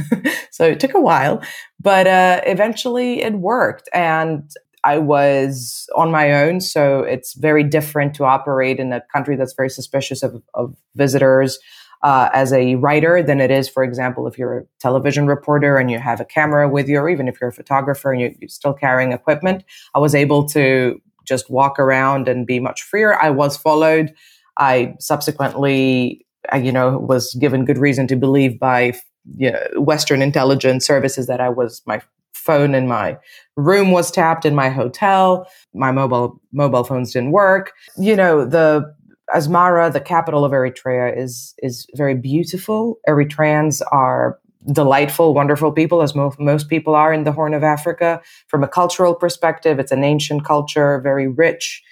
so 0.50 0.64
it 0.64 0.80
took 0.80 0.94
a 0.94 1.00
while, 1.00 1.42
but 1.80 2.06
uh, 2.06 2.40
eventually 2.46 3.22
it 3.22 3.34
worked. 3.34 3.88
And 3.92 4.50
I 4.84 4.98
was 4.98 5.88
on 5.96 6.10
my 6.10 6.32
own. 6.32 6.60
So 6.60 7.00
it's 7.00 7.34
very 7.34 7.64
different 7.64 8.14
to 8.16 8.24
operate 8.24 8.78
in 8.78 8.92
a 8.92 9.00
country 9.12 9.34
that's 9.34 9.54
very 9.54 9.70
suspicious 9.70 10.22
of, 10.22 10.42
of 10.54 10.76
visitors. 10.94 11.58
Uh, 12.02 12.28
as 12.34 12.52
a 12.52 12.74
writer 12.74 13.22
than 13.22 13.40
it 13.40 13.50
is, 13.50 13.66
for 13.66 13.82
example, 13.82 14.26
if 14.26 14.38
you're 14.38 14.58
a 14.58 14.64
television 14.78 15.26
reporter 15.26 15.78
and 15.78 15.90
you 15.90 15.98
have 15.98 16.20
a 16.20 16.24
camera 16.24 16.68
with 16.68 16.86
you, 16.86 16.98
or 16.98 17.08
even 17.08 17.28
if 17.28 17.40
you're 17.40 17.48
a 17.48 17.52
photographer 17.52 18.12
and 18.12 18.20
you're, 18.20 18.30
you're 18.40 18.48
still 18.48 18.74
carrying 18.74 19.12
equipment. 19.12 19.64
I 19.94 20.00
was 20.00 20.14
able 20.14 20.46
to 20.48 21.00
just 21.24 21.48
walk 21.48 21.78
around 21.78 22.28
and 22.28 22.46
be 22.46 22.60
much 22.60 22.82
freer. 22.82 23.18
I 23.18 23.30
was 23.30 23.56
followed. 23.56 24.12
I 24.58 24.94
subsequently, 25.00 26.26
you 26.54 26.72
know, 26.72 26.98
was 26.98 27.32
given 27.40 27.64
good 27.64 27.78
reason 27.78 28.06
to 28.08 28.16
believe 28.16 28.60
by 28.60 28.92
you 29.36 29.52
know, 29.52 29.80
Western 29.80 30.20
intelligence 30.20 30.86
services 30.86 31.26
that 31.26 31.40
I 31.40 31.48
was 31.48 31.80
my 31.86 32.02
phone 32.44 32.74
in 32.74 32.86
my 32.86 33.16
room 33.56 33.90
was 33.90 34.10
tapped 34.10 34.44
in 34.44 34.54
my 34.54 34.68
hotel. 34.68 35.46
My 35.72 35.92
mobile 35.92 36.40
mobile 36.52 36.84
phones 36.84 37.12
didn't 37.12 37.32
work. 37.32 37.72
You 37.96 38.16
know, 38.16 38.44
the 38.44 38.94
Asmara, 39.34 39.92
the 39.92 40.00
capital 40.00 40.44
of 40.44 40.52
Eritrea, 40.52 41.16
is 41.16 41.54
is 41.58 41.86
very 41.94 42.14
beautiful. 42.14 42.98
Eritreans 43.08 43.80
are 43.90 44.38
delightful, 44.72 45.34
wonderful 45.34 45.72
people, 45.72 46.02
as 46.02 46.14
mo- 46.14 46.34
most 46.38 46.68
people 46.68 46.94
are 46.94 47.12
in 47.12 47.24
the 47.24 47.32
Horn 47.32 47.54
of 47.54 47.62
Africa. 47.62 48.20
From 48.48 48.64
a 48.64 48.68
cultural 48.68 49.14
perspective, 49.14 49.78
it's 49.78 49.92
an 49.92 50.04
ancient 50.04 50.44
culture, 50.44 51.00
very 51.00 51.28
rich. 51.28 51.82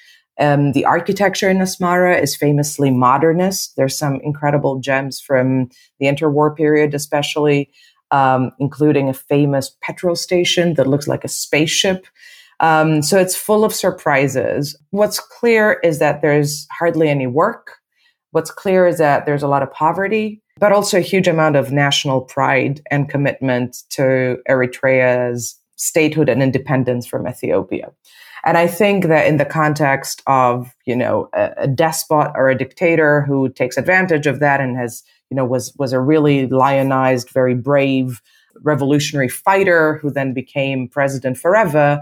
Um, 0.41 0.73
the 0.73 0.85
architecture 0.87 1.51
in 1.51 1.59
Asmara 1.59 2.21
is 2.21 2.35
famously 2.35 2.91
modernist. 2.91 3.77
There's 3.77 3.97
some 3.99 4.19
incredible 4.23 4.81
gems 4.81 5.21
from 5.21 5.69
the 6.01 6.07
interwar 6.07 6.57
period, 6.57 6.95
especially, 6.95 7.71
um, 8.13 8.53
including 8.61 9.09
a 9.09 9.15
famous 9.15 9.77
petrol 9.83 10.15
station 10.15 10.75
that 10.75 10.87
looks 10.87 11.09
like 11.09 11.25
a 11.25 11.29
spaceship. 11.29 12.07
Um, 12.61 13.03
so 13.03 13.19
it's 13.19 13.35
full 13.35 13.65
of 13.65 13.75
surprises. 13.75 14.77
What's 14.91 15.19
clear 15.19 15.81
is 15.83 15.99
that 15.99 16.23
there's 16.23 16.67
hardly 16.71 17.09
any 17.09 17.27
work. 17.27 17.79
What's 18.31 18.53
clear 18.53 18.87
is 18.87 18.99
that 18.99 19.27
there's 19.27 19.43
a 19.43 19.49
lot 19.49 19.63
of 19.65 19.73
poverty 19.73 20.43
but 20.59 20.73
also 20.73 20.99
a 20.99 21.01
huge 21.01 21.29
amount 21.29 21.57
of 21.57 21.73
national 21.73 22.21
pride 22.21 22.81
and 22.91 23.09
commitment 23.09 23.79
to 23.91 24.39
Eritrea's 24.49 25.59
statehood 25.77 26.29
and 26.29 26.43
independence 26.43 27.07
from 27.07 27.27
Ethiopia. 27.27 27.91
And 28.45 28.59
I 28.59 28.67
think 28.67 29.07
that 29.07 29.27
in 29.27 29.37
the 29.37 29.45
context 29.45 30.23
of, 30.27 30.75
you 30.85 30.97
know, 30.97 31.29
a, 31.33 31.53
a, 31.59 31.69
despot 31.69 32.33
or 32.35 32.49
a 32.49 32.59
dictator 32.59 33.23
who 33.23 33.49
takes 33.49 33.77
advantage 33.77 34.27
of 34.27 34.41
that 34.41 34.61
and 34.61 34.77
has, 34.77 35.05
you 35.31 35.37
know, 35.37 35.45
was, 35.45 35.73
was 35.79 35.93
a 35.93 36.01
really 36.01 36.49
lionized, 36.49 37.31
very 37.31 37.55
brave 37.55 38.21
revolutionary 38.61 39.29
fighter 39.29 39.99
who 39.99 40.11
then 40.11 40.35
became 40.35 40.89
president 40.89 41.39
forever, 41.39 42.01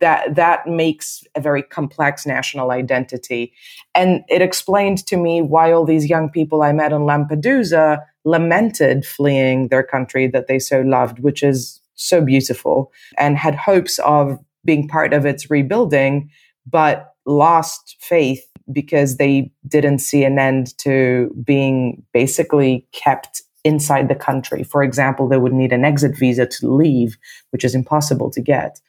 that 0.00 0.34
that 0.34 0.66
makes 0.66 1.24
a 1.34 1.40
very 1.40 1.62
complex 1.62 2.26
national 2.26 2.70
identity. 2.70 3.52
And 3.94 4.22
it 4.28 4.42
explained 4.42 5.06
to 5.06 5.16
me 5.16 5.40
why 5.40 5.72
all 5.72 5.84
these 5.84 6.10
young 6.10 6.28
people 6.28 6.62
i 6.62 6.72
met 6.72 6.92
in 6.92 7.02
lampedusa 7.02 8.04
lamented 8.24 9.06
fleeing 9.06 9.68
their 9.68 9.82
country 9.82 10.26
that 10.26 10.46
they 10.46 10.58
so 10.58 10.82
loved 10.82 11.20
which 11.20 11.42
is 11.42 11.80
so 11.94 12.20
beautiful 12.20 12.92
and 13.18 13.36
had 13.36 13.54
hopes 13.54 13.98
of 14.00 14.38
being 14.64 14.88
part 14.88 15.12
of 15.12 15.26
its 15.26 15.50
rebuilding 15.50 16.30
but 16.66 17.14
lost 17.26 17.96
faith 18.00 18.44
because 18.70 19.16
they 19.16 19.50
didn't 19.66 19.98
see 19.98 20.24
an 20.24 20.38
end 20.38 20.76
to 20.78 21.34
being 21.44 22.02
basically 22.12 22.86
kept 22.92 23.42
inside 23.64 24.08
the 24.08 24.14
country. 24.14 24.62
For 24.62 24.82
example, 24.82 25.28
they 25.28 25.38
would 25.38 25.52
need 25.52 25.72
an 25.72 25.84
exit 25.84 26.16
visa 26.16 26.46
to 26.46 26.72
leave, 26.72 27.16
which 27.50 27.64
is 27.64 27.74
impossible 27.74 28.30
to 28.30 28.40
get. 28.40 28.80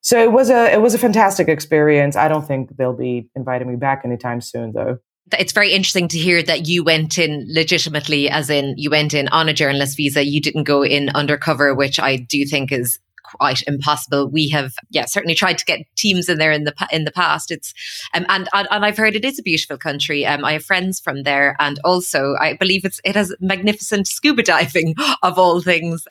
So 0.00 0.20
it 0.22 0.32
was 0.32 0.50
a 0.50 0.72
it 0.72 0.80
was 0.80 0.94
a 0.94 0.98
fantastic 0.98 1.48
experience. 1.48 2.16
I 2.16 2.28
don't 2.28 2.46
think 2.46 2.76
they'll 2.76 2.92
be 2.96 3.28
inviting 3.36 3.68
me 3.68 3.76
back 3.76 4.02
anytime 4.04 4.40
soon, 4.40 4.72
though. 4.72 4.98
It's 5.38 5.52
very 5.52 5.72
interesting 5.72 6.08
to 6.08 6.18
hear 6.18 6.42
that 6.42 6.66
you 6.66 6.82
went 6.82 7.18
in 7.18 7.46
legitimately, 7.48 8.28
as 8.28 8.50
in 8.50 8.74
you 8.76 8.90
went 8.90 9.14
in 9.14 9.28
on 9.28 9.48
a 9.48 9.54
journalist 9.54 9.96
visa. 9.96 10.26
You 10.26 10.40
didn't 10.40 10.64
go 10.64 10.82
in 10.82 11.08
undercover, 11.10 11.74
which 11.74 12.00
I 12.00 12.16
do 12.16 12.44
think 12.44 12.72
is 12.72 12.98
quite 13.36 13.62
impossible. 13.66 14.28
We 14.28 14.48
have, 14.50 14.74
yeah, 14.90 15.04
certainly 15.04 15.34
tried 15.34 15.58
to 15.58 15.64
get 15.64 15.80
teams 15.96 16.28
in 16.28 16.38
there 16.38 16.52
in 16.52 16.64
the 16.64 16.74
in 16.90 17.04
the 17.04 17.12
past. 17.12 17.50
It's 17.50 17.74
um, 18.14 18.26
and 18.28 18.48
and 18.52 18.84
I've 18.84 18.96
heard 18.96 19.16
it 19.16 19.24
is 19.24 19.38
a 19.38 19.42
beautiful 19.42 19.78
country. 19.78 20.24
Um, 20.26 20.44
I 20.44 20.54
have 20.54 20.64
friends 20.64 21.00
from 21.00 21.22
there, 21.22 21.56
and 21.58 21.78
also 21.84 22.34
I 22.40 22.54
believe 22.54 22.84
it's 22.84 23.00
it 23.04 23.14
has 23.14 23.34
magnificent 23.40 24.06
scuba 24.06 24.42
diving 24.42 24.94
of 25.22 25.38
all 25.38 25.60
things. 25.60 26.06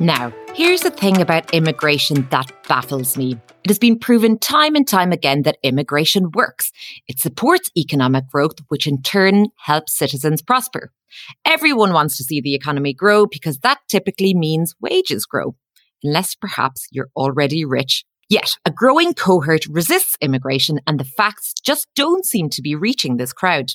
Now, 0.00 0.32
here's 0.54 0.80
the 0.80 0.90
thing 0.90 1.20
about 1.20 1.52
immigration 1.52 2.26
that 2.30 2.50
baffles 2.66 3.18
me. 3.18 3.32
It 3.64 3.68
has 3.68 3.78
been 3.78 3.98
proven 3.98 4.38
time 4.38 4.74
and 4.74 4.88
time 4.88 5.12
again 5.12 5.42
that 5.42 5.58
immigration 5.62 6.30
works. 6.30 6.72
It 7.06 7.20
supports 7.20 7.70
economic 7.76 8.26
growth, 8.26 8.60
which 8.68 8.86
in 8.86 9.02
turn 9.02 9.48
helps 9.58 9.92
citizens 9.92 10.40
prosper. 10.40 10.90
Everyone 11.44 11.92
wants 11.92 12.16
to 12.16 12.24
see 12.24 12.40
the 12.40 12.54
economy 12.54 12.94
grow 12.94 13.26
because 13.26 13.58
that 13.58 13.80
typically 13.90 14.32
means 14.32 14.74
wages 14.80 15.26
grow, 15.26 15.54
unless 16.02 16.34
perhaps 16.34 16.86
you're 16.90 17.10
already 17.14 17.66
rich. 17.66 18.06
Yet, 18.30 18.56
a 18.64 18.70
growing 18.70 19.12
cohort 19.12 19.66
resists 19.66 20.16
immigration 20.22 20.80
and 20.86 20.98
the 20.98 21.04
facts 21.04 21.52
just 21.62 21.88
don't 21.94 22.24
seem 22.24 22.48
to 22.50 22.62
be 22.62 22.74
reaching 22.74 23.18
this 23.18 23.34
crowd. 23.34 23.72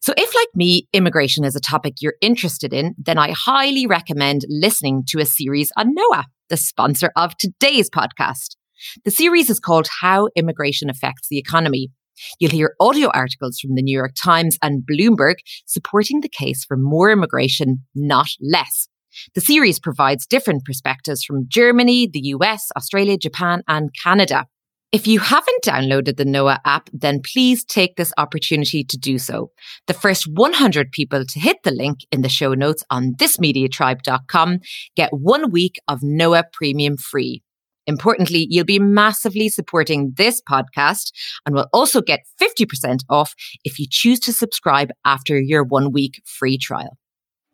So, 0.00 0.12
if 0.16 0.34
like 0.34 0.48
me, 0.54 0.88
immigration 0.92 1.44
is 1.44 1.56
a 1.56 1.60
topic 1.60 1.94
you're 2.00 2.14
interested 2.20 2.72
in, 2.72 2.94
then 2.98 3.18
I 3.18 3.32
highly 3.32 3.86
recommend 3.86 4.44
listening 4.48 5.04
to 5.08 5.20
a 5.20 5.26
series 5.26 5.70
on 5.76 5.94
NOA, 5.94 6.26
the 6.48 6.56
sponsor 6.56 7.10
of 7.16 7.36
today's 7.36 7.90
podcast. 7.90 8.56
The 9.04 9.10
series 9.10 9.48
is 9.50 9.60
called 9.60 9.88
How 10.00 10.28
Immigration 10.36 10.90
Affects 10.90 11.28
the 11.28 11.38
Economy. 11.38 11.90
You'll 12.38 12.50
hear 12.50 12.74
audio 12.80 13.08
articles 13.14 13.58
from 13.58 13.74
the 13.74 13.82
New 13.82 13.96
York 13.96 14.12
Times 14.20 14.58
and 14.62 14.82
Bloomberg 14.82 15.36
supporting 15.66 16.20
the 16.20 16.28
case 16.28 16.64
for 16.64 16.76
more 16.76 17.10
immigration, 17.10 17.84
not 17.94 18.28
less. 18.40 18.88
The 19.34 19.40
series 19.40 19.78
provides 19.78 20.26
different 20.26 20.64
perspectives 20.64 21.22
from 21.22 21.46
Germany, 21.48 22.08
the 22.10 22.20
US, 22.36 22.70
Australia, 22.76 23.18
Japan, 23.18 23.62
and 23.68 23.90
Canada. 24.02 24.46
If 24.92 25.06
you 25.06 25.20
haven't 25.20 25.64
downloaded 25.64 26.18
the 26.18 26.26
NOA 26.26 26.60
app, 26.66 26.90
then 26.92 27.22
please 27.22 27.64
take 27.64 27.96
this 27.96 28.12
opportunity 28.18 28.84
to 28.84 28.98
do 28.98 29.16
so. 29.16 29.50
The 29.86 29.94
first 29.94 30.28
100 30.28 30.92
people 30.92 31.24
to 31.24 31.40
hit 31.40 31.56
the 31.64 31.70
link 31.70 32.00
in 32.12 32.20
the 32.20 32.28
show 32.28 32.52
notes 32.52 32.84
on 32.90 33.14
thismediatribe.com 33.14 34.58
get 34.94 35.10
one 35.10 35.50
week 35.50 35.76
of 35.88 36.00
NOA 36.02 36.44
premium 36.52 36.98
free. 36.98 37.42
Importantly, 37.86 38.46
you'll 38.50 38.66
be 38.66 38.78
massively 38.78 39.48
supporting 39.48 40.12
this 40.16 40.42
podcast 40.42 41.10
and 41.46 41.54
will 41.54 41.68
also 41.72 42.02
get 42.02 42.20
50% 42.38 43.00
off 43.08 43.34
if 43.64 43.78
you 43.78 43.86
choose 43.88 44.20
to 44.20 44.32
subscribe 44.32 44.90
after 45.06 45.40
your 45.40 45.64
one 45.64 45.92
week 45.92 46.20
free 46.26 46.58
trial. 46.58 46.98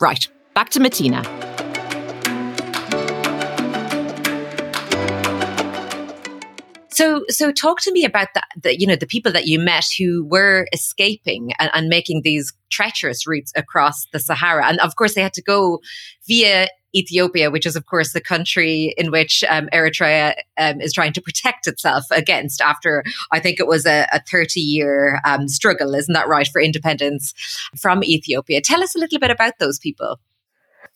Right, 0.01 0.27
back 0.55 0.71
to 0.71 0.81
Matina. 0.81 1.68
So, 6.99 7.25
so 7.29 7.53
talk 7.53 7.81
to 7.83 7.93
me 7.93 8.05
about. 8.05 8.27
The, 8.61 8.77
you 8.77 8.89
know, 8.89 8.97
the 8.97 9.07
people 9.07 9.31
that 9.31 9.47
you 9.47 9.61
met 9.61 9.85
who 9.97 10.25
were 10.25 10.67
escaping 10.73 11.53
and, 11.61 11.71
and 11.73 11.89
making 11.89 12.23
these 12.23 12.53
treacherous 12.71 13.25
routes 13.25 13.53
across 13.55 14.07
the 14.13 14.19
Sahara, 14.19 14.67
and 14.67 14.81
of 14.81 14.97
course 14.97 15.15
they 15.15 15.23
had 15.23 15.33
to 15.35 15.43
go 15.43 15.79
via 16.27 16.67
Ethiopia, 16.97 17.53
which 17.53 17.67
is, 17.67 17.77
of 17.77 17.87
course, 17.87 18.13
the 18.13 18.21
country 18.21 18.95
in 18.99 19.13
which 19.13 19.45
um, 19.49 19.69
Eritrea 19.73 20.35
um, 20.59 20.81
is 20.81 20.93
trying 20.93 21.13
to 21.13 21.23
protect 21.23 21.69
itself 21.69 22.05
against 22.11 22.61
after, 22.61 23.05
I 23.31 23.39
think 23.39 23.61
it 23.61 23.69
was 23.69 23.87
a, 23.87 24.09
a 24.13 24.21
30 24.29 24.59
year 24.59 25.21
um, 25.25 25.47
struggle, 25.47 25.95
isn't 25.95 26.15
that 26.15 26.27
right, 26.27 26.49
for 26.49 26.61
independence 26.61 27.33
from 27.81 28.03
Ethiopia? 28.03 28.61
Tell 28.61 28.83
us 28.83 28.97
a 28.97 28.99
little 28.99 29.21
bit 29.21 29.31
about 29.31 29.61
those 29.61 29.79
people. 29.79 30.19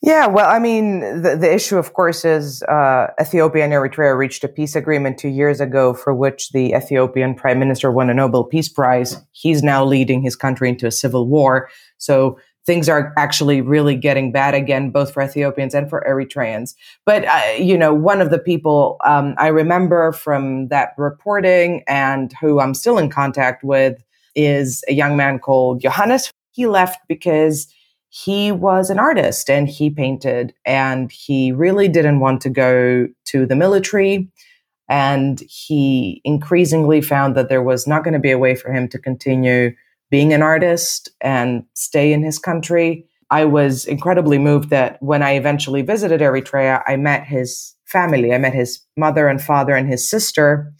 Yeah, 0.05 0.27
well, 0.27 0.49
I 0.49 0.59
mean, 0.59 0.99
the, 1.21 1.37
the 1.37 1.53
issue, 1.53 1.77
of 1.77 1.93
course, 1.93 2.25
is 2.25 2.61
uh, 2.63 3.07
Ethiopia 3.21 3.63
and 3.63 3.71
Eritrea 3.71 4.17
reached 4.17 4.43
a 4.43 4.49
peace 4.49 4.75
agreement 4.75 5.17
two 5.17 5.29
years 5.29 5.61
ago 5.61 5.93
for 5.93 6.13
which 6.13 6.49
the 6.51 6.73
Ethiopian 6.73 7.33
prime 7.33 7.57
minister 7.57 7.89
won 7.89 8.09
a 8.09 8.13
Nobel 8.13 8.43
Peace 8.43 8.67
Prize. 8.67 9.15
He's 9.31 9.63
now 9.63 9.85
leading 9.85 10.21
his 10.21 10.35
country 10.35 10.67
into 10.67 10.85
a 10.85 10.91
civil 10.91 11.25
war. 11.25 11.69
So 11.99 12.37
things 12.65 12.89
are 12.89 13.13
actually 13.17 13.61
really 13.61 13.95
getting 13.95 14.33
bad 14.33 14.53
again, 14.53 14.89
both 14.89 15.13
for 15.13 15.23
Ethiopians 15.23 15.73
and 15.73 15.89
for 15.89 16.05
Eritreans. 16.05 16.75
But, 17.05 17.23
uh, 17.23 17.53
you 17.57 17.77
know, 17.77 17.93
one 17.93 18.19
of 18.19 18.29
the 18.29 18.39
people 18.39 18.97
um, 19.05 19.35
I 19.37 19.47
remember 19.47 20.11
from 20.11 20.67
that 20.67 20.89
reporting 20.97 21.81
and 21.87 22.33
who 22.41 22.59
I'm 22.59 22.73
still 22.73 22.97
in 22.97 23.09
contact 23.09 23.63
with 23.63 24.03
is 24.35 24.83
a 24.89 24.93
young 24.93 25.15
man 25.15 25.39
called 25.39 25.79
Johannes. 25.79 26.29
He 26.51 26.67
left 26.67 26.99
because 27.07 27.73
he 28.15 28.51
was 28.51 28.91
an 28.91 28.99
artist 28.99 29.49
and 29.49 29.67
he 29.67 29.89
painted 29.89 30.53
and 30.67 31.11
he 31.11 31.51
really 31.51 31.87
didn't 31.87 32.19
want 32.19 32.41
to 32.41 32.49
go 32.49 33.07
to 33.25 33.45
the 33.47 33.55
military. 33.55 34.31
And 34.87 35.41
he 35.49 36.21
increasingly 36.23 37.01
found 37.01 37.33
that 37.35 37.49
there 37.49 37.63
was 37.63 37.87
not 37.87 38.03
going 38.03 38.13
to 38.13 38.19
be 38.19 38.29
a 38.29 38.37
way 38.37 38.53
for 38.53 38.71
him 38.71 38.87
to 38.89 38.99
continue 38.99 39.71
being 40.11 40.31
an 40.31 40.43
artist 40.43 41.09
and 41.21 41.63
stay 41.73 42.13
in 42.13 42.21
his 42.21 42.37
country. 42.37 43.07
I 43.31 43.45
was 43.45 43.85
incredibly 43.85 44.37
moved 44.37 44.69
that 44.69 45.01
when 45.01 45.23
I 45.23 45.31
eventually 45.31 45.81
visited 45.81 46.21
Eritrea, 46.21 46.83
I 46.85 46.97
met 46.97 47.25
his 47.25 47.73
family. 47.85 48.31
I 48.31 48.37
met 48.37 48.53
his 48.53 48.79
mother 48.95 49.27
and 49.27 49.41
father 49.41 49.73
and 49.73 49.89
his 49.89 50.07
sister, 50.07 50.71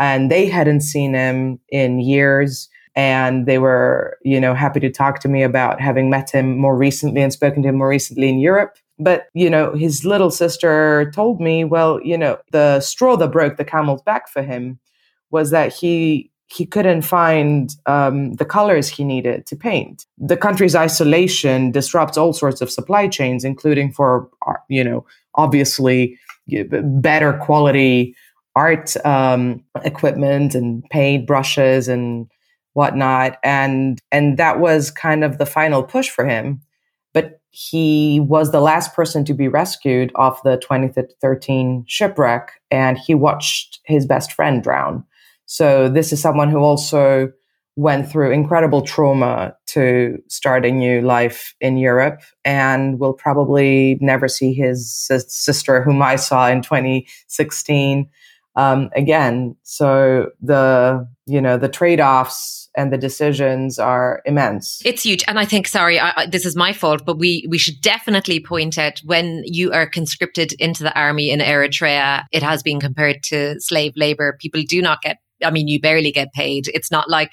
and 0.00 0.28
they 0.28 0.46
hadn't 0.46 0.80
seen 0.80 1.14
him 1.14 1.60
in 1.68 2.00
years. 2.00 2.68
And 2.96 3.46
they 3.46 3.58
were, 3.58 4.18
you 4.22 4.40
know, 4.40 4.54
happy 4.54 4.80
to 4.80 4.90
talk 4.90 5.20
to 5.20 5.28
me 5.28 5.42
about 5.42 5.80
having 5.80 6.10
met 6.10 6.30
him 6.30 6.56
more 6.56 6.76
recently 6.76 7.22
and 7.22 7.32
spoken 7.32 7.62
to 7.62 7.68
him 7.68 7.78
more 7.78 7.88
recently 7.88 8.28
in 8.28 8.38
Europe. 8.38 8.76
But, 8.98 9.26
you 9.34 9.50
know, 9.50 9.74
his 9.74 10.04
little 10.04 10.30
sister 10.30 11.10
told 11.12 11.40
me, 11.40 11.64
well, 11.64 12.00
you 12.02 12.16
know, 12.16 12.38
the 12.52 12.80
straw 12.80 13.16
that 13.16 13.32
broke 13.32 13.56
the 13.56 13.64
camel's 13.64 14.02
back 14.02 14.28
for 14.28 14.42
him 14.42 14.78
was 15.30 15.50
that 15.50 15.72
he 15.72 16.30
he 16.46 16.66
couldn't 16.66 17.02
find 17.02 17.74
um, 17.86 18.34
the 18.34 18.44
colors 18.44 18.88
he 18.88 19.02
needed 19.02 19.46
to 19.46 19.56
paint. 19.56 20.06
The 20.18 20.36
country's 20.36 20.76
isolation 20.76 21.72
disrupts 21.72 22.16
all 22.16 22.32
sorts 22.32 22.60
of 22.60 22.70
supply 22.70 23.08
chains, 23.08 23.44
including 23.44 23.90
for, 23.92 24.28
you 24.68 24.84
know, 24.84 25.04
obviously 25.34 26.16
better 26.70 27.32
quality 27.32 28.14
art 28.54 28.94
um, 29.04 29.64
equipment 29.84 30.54
and 30.54 30.84
paint 30.90 31.26
brushes 31.26 31.88
and 31.88 32.30
whatnot. 32.74 33.38
And 33.42 34.00
and 34.12 34.36
that 34.36 34.60
was 34.60 34.90
kind 34.90 35.24
of 35.24 35.38
the 35.38 35.46
final 35.46 35.82
push 35.82 36.08
for 36.08 36.26
him. 36.26 36.60
But 37.12 37.40
he 37.50 38.20
was 38.20 38.50
the 38.50 38.60
last 38.60 38.94
person 38.94 39.24
to 39.24 39.34
be 39.34 39.48
rescued 39.48 40.12
off 40.16 40.42
the 40.42 40.56
2013 40.58 41.84
shipwreck, 41.86 42.52
and 42.70 42.98
he 42.98 43.14
watched 43.14 43.80
his 43.84 44.06
best 44.06 44.32
friend 44.32 44.62
drown. 44.62 45.04
So 45.46 45.88
this 45.88 46.12
is 46.12 46.20
someone 46.20 46.50
who 46.50 46.58
also 46.58 47.32
went 47.76 48.08
through 48.10 48.30
incredible 48.30 48.82
trauma 48.82 49.54
to 49.66 50.18
start 50.28 50.64
a 50.64 50.70
new 50.70 51.00
life 51.00 51.54
in 51.60 51.76
Europe 51.76 52.20
and 52.44 53.00
will 53.00 53.12
probably 53.12 53.98
never 54.00 54.28
see 54.28 54.52
his 54.52 54.92
sister, 54.92 55.82
whom 55.82 56.00
I 56.00 56.16
saw 56.16 56.48
in 56.48 56.62
2016, 56.62 58.08
um, 58.56 58.90
again. 58.94 59.56
So 59.62 60.30
the, 60.40 61.08
you 61.26 61.40
know, 61.40 61.56
the 61.56 61.68
trade 61.68 62.00
offs 62.00 62.68
and 62.76 62.92
the 62.92 62.98
decisions 62.98 63.78
are 63.78 64.20
immense. 64.24 64.80
It's 64.84 65.04
huge. 65.04 65.24
And 65.28 65.38
I 65.38 65.44
think, 65.44 65.68
sorry, 65.68 65.98
I, 65.98 66.12
I, 66.16 66.26
this 66.26 66.44
is 66.44 66.56
my 66.56 66.72
fault, 66.72 67.04
but 67.06 67.18
we, 67.18 67.46
we 67.48 67.58
should 67.58 67.80
definitely 67.80 68.40
point 68.40 68.78
out 68.78 69.00
when 69.04 69.42
you 69.44 69.72
are 69.72 69.86
conscripted 69.86 70.52
into 70.54 70.82
the 70.82 70.96
army 70.98 71.30
in 71.30 71.40
Eritrea, 71.40 72.24
it 72.32 72.42
has 72.42 72.62
been 72.62 72.80
compared 72.80 73.22
to 73.24 73.60
slave 73.60 73.92
labor. 73.96 74.36
People 74.40 74.62
do 74.66 74.82
not 74.82 75.02
get 75.02 75.18
I 75.44 75.50
mean, 75.50 75.68
you 75.68 75.80
barely 75.80 76.10
get 76.12 76.32
paid. 76.32 76.68
It's 76.74 76.90
not 76.90 77.08
like 77.08 77.32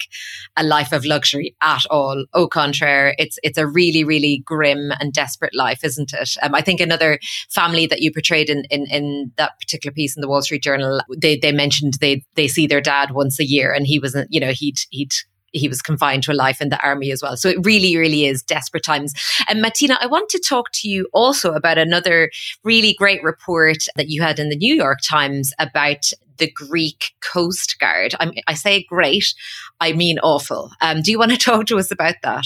a 0.56 0.62
life 0.62 0.92
of 0.92 1.04
luxury 1.04 1.54
at 1.62 1.82
all. 1.90 2.24
Au 2.34 2.46
contraire, 2.46 3.14
it's 3.18 3.38
it's 3.42 3.58
a 3.58 3.66
really, 3.66 4.04
really 4.04 4.42
grim 4.44 4.92
and 5.00 5.12
desperate 5.12 5.54
life, 5.54 5.84
isn't 5.84 6.12
it? 6.12 6.36
Um, 6.42 6.54
I 6.54 6.60
think 6.60 6.80
another 6.80 7.18
family 7.50 7.86
that 7.86 8.00
you 8.00 8.12
portrayed 8.12 8.50
in, 8.50 8.64
in, 8.70 8.86
in 8.90 9.32
that 9.36 9.52
particular 9.60 9.92
piece 9.92 10.16
in 10.16 10.20
the 10.20 10.28
Wall 10.28 10.42
Street 10.42 10.62
Journal, 10.62 11.00
they 11.16 11.36
they 11.36 11.52
mentioned 11.52 11.94
they 12.00 12.24
they 12.34 12.48
see 12.48 12.66
their 12.66 12.80
dad 12.80 13.12
once 13.12 13.38
a 13.40 13.44
year, 13.44 13.72
and 13.72 13.86
he 13.86 13.98
wasn't, 13.98 14.28
you 14.30 14.40
know 14.40 14.52
he'd 14.52 14.78
he'd 14.90 15.12
he 15.52 15.68
was 15.68 15.82
confined 15.82 16.22
to 16.24 16.32
a 16.32 16.34
life 16.34 16.60
in 16.60 16.70
the 16.70 16.82
army 16.82 17.12
as 17.12 17.22
well. 17.22 17.36
So 17.36 17.48
it 17.48 17.58
really, 17.62 17.96
really 17.96 18.26
is 18.26 18.42
desperate 18.42 18.84
times. 18.84 19.12
And 19.48 19.62
Matina, 19.62 19.96
I 20.00 20.06
want 20.06 20.30
to 20.30 20.40
talk 20.40 20.70
to 20.74 20.88
you 20.88 21.08
also 21.12 21.52
about 21.52 21.78
another 21.78 22.30
really 22.64 22.94
great 22.94 23.22
report 23.22 23.78
that 23.96 24.08
you 24.08 24.22
had 24.22 24.38
in 24.38 24.48
the 24.48 24.56
New 24.56 24.74
York 24.74 24.98
Times 25.06 25.52
about 25.58 26.10
the 26.42 26.50
Greek 26.50 27.12
Coast 27.20 27.78
Guard. 27.78 28.14
I, 28.18 28.32
I 28.48 28.54
say 28.54 28.84
great, 28.88 29.32
I 29.80 29.92
mean 29.92 30.18
awful. 30.18 30.70
Um, 30.80 31.02
do 31.02 31.12
you 31.12 31.18
want 31.18 31.30
to 31.30 31.36
talk 31.50 31.66
to 31.66 31.78
us 31.78 31.90
about 31.90 32.16
that? 32.22 32.44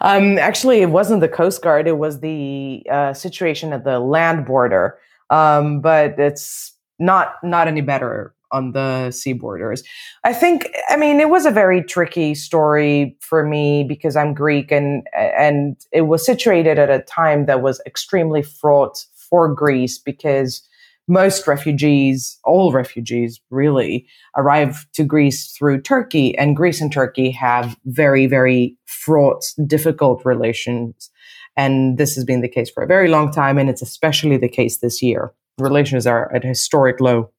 Um, 0.00 0.38
actually, 0.38 0.80
it 0.80 0.90
wasn't 0.90 1.20
the 1.20 1.28
Coast 1.28 1.60
Guard; 1.62 1.88
it 1.88 1.98
was 1.98 2.20
the 2.20 2.82
uh, 2.90 3.12
situation 3.12 3.72
at 3.72 3.84
the 3.84 3.98
land 3.98 4.46
border. 4.46 4.98
Um, 5.28 5.80
but 5.80 6.18
it's 6.18 6.72
not 6.98 7.34
not 7.42 7.66
any 7.66 7.80
better 7.80 8.32
on 8.52 8.72
the 8.72 9.10
sea 9.10 9.32
borders. 9.32 9.82
I 10.22 10.32
think, 10.32 10.68
I 10.88 10.96
mean, 10.96 11.18
it 11.18 11.28
was 11.28 11.46
a 11.46 11.50
very 11.50 11.82
tricky 11.82 12.32
story 12.34 13.16
for 13.20 13.44
me 13.44 13.82
because 13.82 14.14
I'm 14.14 14.34
Greek 14.34 14.70
and, 14.70 15.04
and 15.16 15.76
it 15.92 16.02
was 16.02 16.24
situated 16.24 16.78
at 16.78 16.88
a 16.88 17.02
time 17.02 17.46
that 17.46 17.60
was 17.60 17.80
extremely 17.86 18.42
fraught 18.42 19.04
for 19.16 19.52
Greece 19.52 19.98
because 19.98 20.62
most 21.08 21.46
refugees, 21.46 22.38
all 22.44 22.72
refugees 22.72 23.40
really, 23.50 24.06
arrive 24.36 24.86
to 24.94 25.04
Greece 25.04 25.52
through 25.52 25.82
Turkey, 25.82 26.36
and 26.36 26.56
Greece 26.56 26.80
and 26.80 26.92
Turkey 26.92 27.30
have 27.30 27.76
very, 27.84 28.26
very 28.26 28.76
fraught, 28.86 29.44
difficult 29.66 30.24
relations. 30.24 31.10
And 31.56 31.96
this 31.96 32.14
has 32.16 32.24
been 32.24 32.42
the 32.42 32.48
case 32.48 32.70
for 32.70 32.82
a 32.82 32.86
very 32.86 33.08
long 33.08 33.30
time, 33.30 33.58
and 33.58 33.70
it's 33.70 33.82
especially 33.82 34.36
the 34.36 34.48
case 34.48 34.78
this 34.78 35.00
year. 35.02 35.32
Relations 35.58 36.06
are 36.06 36.32
at 36.34 36.44
historic 36.44 37.00
low. 37.00 37.30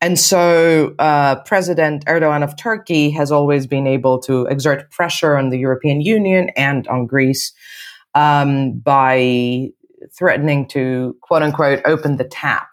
And 0.00 0.18
so 0.18 0.94
uh, 0.98 1.36
President 1.44 2.04
Erdogan 2.06 2.44
of 2.44 2.56
Turkey 2.56 3.10
has 3.10 3.32
always 3.32 3.66
been 3.66 3.86
able 3.86 4.18
to 4.20 4.46
exert 4.46 4.90
pressure 4.90 5.36
on 5.36 5.48
the 5.48 5.58
European 5.58 6.00
Union 6.00 6.50
and 6.56 6.86
on 6.88 7.06
Greece 7.06 7.52
um, 8.14 8.78
by 8.78 9.68
threatening 10.12 10.66
to 10.68 11.16
quote 11.22 11.42
unquote 11.42 11.80
open 11.84 12.16
the 12.16 12.24
tap 12.24 12.72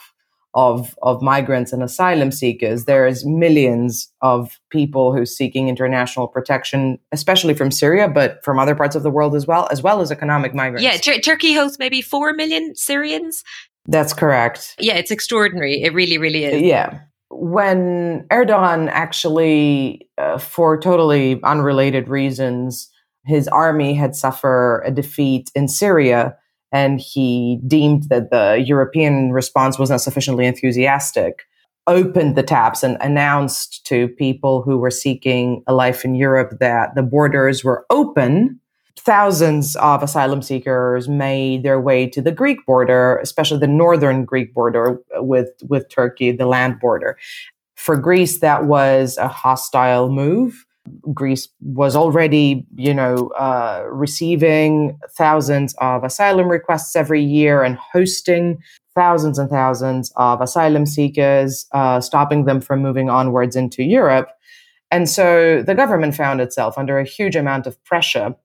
of 0.55 0.95
of 1.01 1.21
migrants 1.21 1.73
and 1.73 1.81
asylum 1.81 2.31
seekers. 2.31 2.85
There's 2.85 3.25
millions 3.25 4.11
of 4.21 4.59
people 4.69 5.13
who 5.13 5.21
are 5.21 5.25
seeking 5.25 5.67
international 5.67 6.27
protection, 6.27 6.99
especially 7.11 7.53
from 7.53 7.71
Syria, 7.71 8.07
but 8.07 8.43
from 8.43 8.59
other 8.59 8.75
parts 8.75 8.95
of 8.95 9.03
the 9.03 9.09
world 9.09 9.35
as 9.35 9.47
well, 9.47 9.67
as 9.71 9.81
well 9.81 10.01
as 10.01 10.11
economic 10.11 10.53
migrants. 10.53 10.83
Yeah, 10.83 10.97
Tur- 10.97 11.21
Turkey 11.21 11.53
hosts 11.53 11.79
maybe 11.79 12.01
four 12.01 12.33
million 12.33 12.75
Syrians. 12.75 13.43
That's 13.87 14.13
correct. 14.13 14.75
Yeah, 14.79 14.95
it's 14.95 15.11
extraordinary. 15.11 15.81
It 15.81 15.93
really, 15.93 16.17
really 16.17 16.45
is. 16.45 16.61
Yeah. 16.61 16.99
When 17.29 18.25
Erdogan 18.31 18.89
actually, 18.91 20.07
uh, 20.17 20.37
for 20.37 20.79
totally 20.79 21.41
unrelated 21.43 22.07
reasons, 22.07 22.89
his 23.25 23.47
army 23.47 23.93
had 23.93 24.15
suffered 24.15 24.83
a 24.85 24.91
defeat 24.91 25.51
in 25.55 25.67
Syria, 25.67 26.37
and 26.73 26.99
he 26.99 27.59
deemed 27.65 28.09
that 28.09 28.31
the 28.31 28.61
European 28.65 29.31
response 29.31 29.79
was 29.79 29.89
not 29.89 30.01
sufficiently 30.01 30.45
enthusiastic, 30.45 31.43
opened 31.87 32.35
the 32.35 32.43
taps 32.43 32.83
and 32.83 32.97
announced 32.99 33.85
to 33.85 34.07
people 34.09 34.61
who 34.63 34.77
were 34.77 34.91
seeking 34.91 35.63
a 35.67 35.73
life 35.73 36.03
in 36.03 36.15
Europe 36.15 36.57
that 36.59 36.95
the 36.95 37.03
borders 37.03 37.63
were 37.63 37.85
open 37.89 38.59
thousands 38.97 39.75
of 39.77 40.01
asylum 40.01 40.41
seekers 40.41 41.09
made 41.09 41.63
their 41.63 41.79
way 41.79 42.07
to 42.07 42.21
the 42.21 42.31
Greek 42.31 42.65
border, 42.65 43.17
especially 43.17 43.57
the 43.57 43.67
northern 43.67 44.23
Greek 44.23 44.53
border 44.53 44.99
with, 45.15 45.49
with 45.67 45.89
Turkey, 45.89 46.31
the 46.31 46.45
land 46.45 46.79
border. 46.79 47.17
For 47.75 47.97
Greece, 47.97 48.39
that 48.39 48.65
was 48.65 49.17
a 49.17 49.27
hostile 49.27 50.09
move. 50.09 50.65
Greece 51.13 51.47
was 51.61 51.95
already, 51.95 52.65
you 52.75 52.93
know, 52.93 53.29
uh, 53.37 53.85
receiving 53.89 54.97
thousands 55.17 55.73
of 55.79 56.03
asylum 56.03 56.47
requests 56.49 56.95
every 56.95 57.23
year 57.23 57.63
and 57.63 57.77
hosting 57.77 58.57
thousands 58.95 59.39
and 59.39 59.49
thousands 59.49 60.11
of 60.17 60.41
asylum 60.41 60.85
seekers, 60.85 61.65
uh, 61.71 61.99
stopping 61.99 62.45
them 62.45 62.61
from 62.61 62.81
moving 62.81 63.09
onwards 63.09 63.55
into 63.55 63.83
Europe. 63.83 64.29
And 64.91 65.09
so 65.09 65.63
the 65.63 65.73
government 65.73 66.15
found 66.15 66.41
itself 66.41 66.77
under 66.77 66.99
a 66.99 67.03
huge 67.03 67.35
amount 67.35 67.65
of 67.65 67.83
pressure 67.83 68.35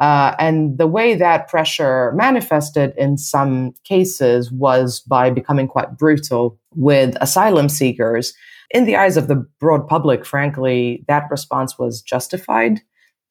uh, 0.00 0.34
and 0.38 0.76
the 0.76 0.86
way 0.86 1.14
that 1.14 1.48
pressure 1.48 2.12
manifested 2.12 2.92
in 2.96 3.16
some 3.16 3.72
cases 3.84 4.50
was 4.50 5.00
by 5.00 5.30
becoming 5.30 5.68
quite 5.68 5.96
brutal 5.96 6.58
with 6.74 7.16
asylum 7.20 7.68
seekers. 7.68 8.34
In 8.70 8.84
the 8.84 8.96
eyes 8.96 9.16
of 9.16 9.28
the 9.28 9.46
broad 9.60 9.86
public, 9.86 10.24
frankly, 10.24 11.04
that 11.08 11.24
response 11.30 11.78
was 11.78 12.02
justified. 12.02 12.80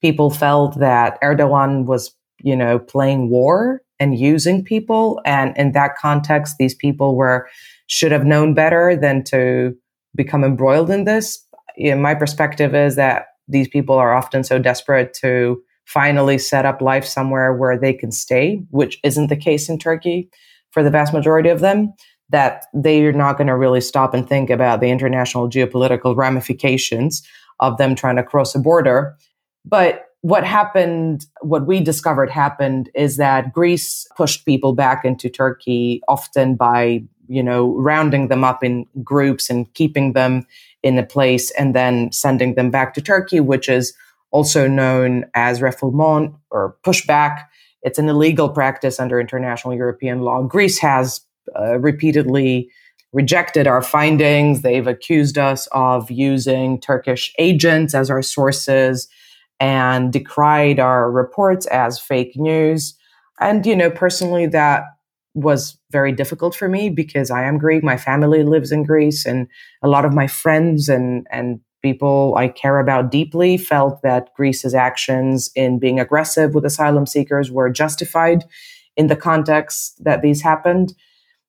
People 0.00 0.30
felt 0.30 0.78
that 0.78 1.20
Erdogan 1.22 1.86
was, 1.86 2.14
you 2.40 2.56
know, 2.56 2.78
playing 2.78 3.30
war 3.30 3.82
and 4.00 4.18
using 4.18 4.64
people. 4.64 5.20
And 5.24 5.56
in 5.56 5.72
that 5.72 5.96
context, 5.96 6.56
these 6.58 6.74
people 6.74 7.16
were 7.16 7.48
should 7.86 8.12
have 8.12 8.24
known 8.24 8.54
better 8.54 8.96
than 8.96 9.24
to 9.24 9.74
become 10.14 10.44
embroiled 10.44 10.90
in 10.90 11.04
this. 11.04 11.44
Know, 11.76 11.96
my 11.96 12.14
perspective 12.14 12.74
is 12.74 12.96
that 12.96 13.26
these 13.48 13.68
people 13.68 13.96
are 13.96 14.14
often 14.14 14.44
so 14.44 14.58
desperate 14.58 15.12
to 15.20 15.62
finally 15.86 16.38
set 16.38 16.64
up 16.64 16.80
life 16.80 17.04
somewhere 17.04 17.52
where 17.52 17.78
they 17.78 17.92
can 17.92 18.10
stay, 18.10 18.62
which 18.70 18.98
isn't 19.04 19.26
the 19.26 19.36
case 19.36 19.68
in 19.68 19.78
Turkey 19.78 20.30
for 20.70 20.82
the 20.82 20.90
vast 20.90 21.12
majority 21.12 21.50
of 21.50 21.60
them, 21.60 21.92
that 22.30 22.66
they're 22.72 23.12
not 23.12 23.36
going 23.36 23.46
to 23.46 23.56
really 23.56 23.80
stop 23.80 24.14
and 24.14 24.28
think 24.28 24.50
about 24.50 24.80
the 24.80 24.88
international 24.88 25.48
geopolitical 25.48 26.16
ramifications 26.16 27.22
of 27.60 27.76
them 27.76 27.94
trying 27.94 28.16
to 28.16 28.22
cross 28.22 28.54
a 28.54 28.58
border. 28.58 29.16
But 29.64 30.06
what 30.22 30.44
happened, 30.44 31.26
what 31.42 31.66
we 31.66 31.80
discovered 31.80 32.30
happened 32.30 32.90
is 32.94 33.18
that 33.18 33.52
Greece 33.52 34.06
pushed 34.16 34.46
people 34.46 34.74
back 34.74 35.04
into 35.04 35.28
Turkey 35.28 36.00
often 36.08 36.56
by 36.56 37.04
you 37.28 37.42
know, 37.42 37.74
rounding 37.76 38.28
them 38.28 38.44
up 38.44 38.62
in 38.62 38.86
groups 39.02 39.50
and 39.50 39.72
keeping 39.74 40.12
them 40.12 40.46
in 40.82 40.98
a 40.98 41.02
place 41.02 41.50
and 41.52 41.74
then 41.74 42.12
sending 42.12 42.54
them 42.54 42.70
back 42.70 42.94
to 42.94 43.00
Turkey, 43.00 43.40
which 43.40 43.68
is 43.68 43.94
also 44.30 44.68
known 44.68 45.24
as 45.34 45.60
refoulement 45.60 46.34
or 46.50 46.76
pushback. 46.84 47.44
It's 47.82 47.98
an 47.98 48.08
illegal 48.08 48.48
practice 48.48 48.98
under 48.98 49.20
international 49.20 49.74
European 49.74 50.20
law. 50.20 50.42
Greece 50.42 50.78
has 50.78 51.20
uh, 51.58 51.78
repeatedly 51.78 52.70
rejected 53.12 53.66
our 53.66 53.82
findings. 53.82 54.62
They've 54.62 54.86
accused 54.86 55.38
us 55.38 55.68
of 55.72 56.10
using 56.10 56.80
Turkish 56.80 57.32
agents 57.38 57.94
as 57.94 58.10
our 58.10 58.22
sources 58.22 59.08
and 59.60 60.12
decried 60.12 60.80
our 60.80 61.10
reports 61.10 61.66
as 61.66 61.98
fake 61.98 62.32
news. 62.36 62.94
And, 63.40 63.64
you 63.64 63.76
know, 63.76 63.90
personally, 63.90 64.46
that 64.46 64.84
was 65.34 65.78
very 65.90 66.12
difficult 66.12 66.54
for 66.54 66.68
me 66.68 66.90
because 66.90 67.30
I 67.30 67.44
am 67.44 67.58
Greek. 67.58 67.82
My 67.82 67.96
family 67.96 68.42
lives 68.42 68.70
in 68.72 68.84
Greece, 68.84 69.26
and 69.26 69.48
a 69.82 69.88
lot 69.88 70.04
of 70.04 70.12
my 70.12 70.26
friends 70.26 70.88
and, 70.88 71.26
and 71.30 71.60
people 71.82 72.34
I 72.36 72.48
care 72.48 72.78
about 72.78 73.10
deeply 73.10 73.58
felt 73.58 74.00
that 74.02 74.32
Greece's 74.34 74.74
actions 74.74 75.50
in 75.54 75.78
being 75.78 76.00
aggressive 76.00 76.54
with 76.54 76.64
asylum 76.64 77.06
seekers 77.06 77.50
were 77.50 77.68
justified 77.68 78.44
in 78.96 79.08
the 79.08 79.16
context 79.16 80.02
that 80.02 80.22
these 80.22 80.40
happened. 80.40 80.94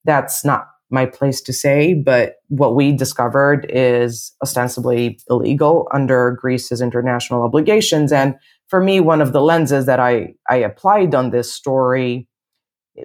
That's 0.05 0.45
not 0.45 0.67
my 0.89 1.05
place 1.05 1.41
to 1.41 1.51
say, 1.51 1.93
but 1.93 2.35
what 2.47 2.75
we 2.75 2.91
discovered 2.91 3.65
is 3.69 4.33
ostensibly 4.41 5.19
illegal 5.29 5.87
under 5.91 6.37
Greece's 6.39 6.81
international 6.81 7.43
obligations. 7.43 8.11
And 8.11 8.35
for 8.67 8.81
me, 8.81 8.99
one 8.99 9.21
of 9.21 9.33
the 9.33 9.41
lenses 9.41 9.85
that 9.87 9.99
I, 9.99 10.35
I 10.49 10.57
applied 10.57 11.13
on 11.15 11.31
this 11.31 11.51
story 11.51 12.27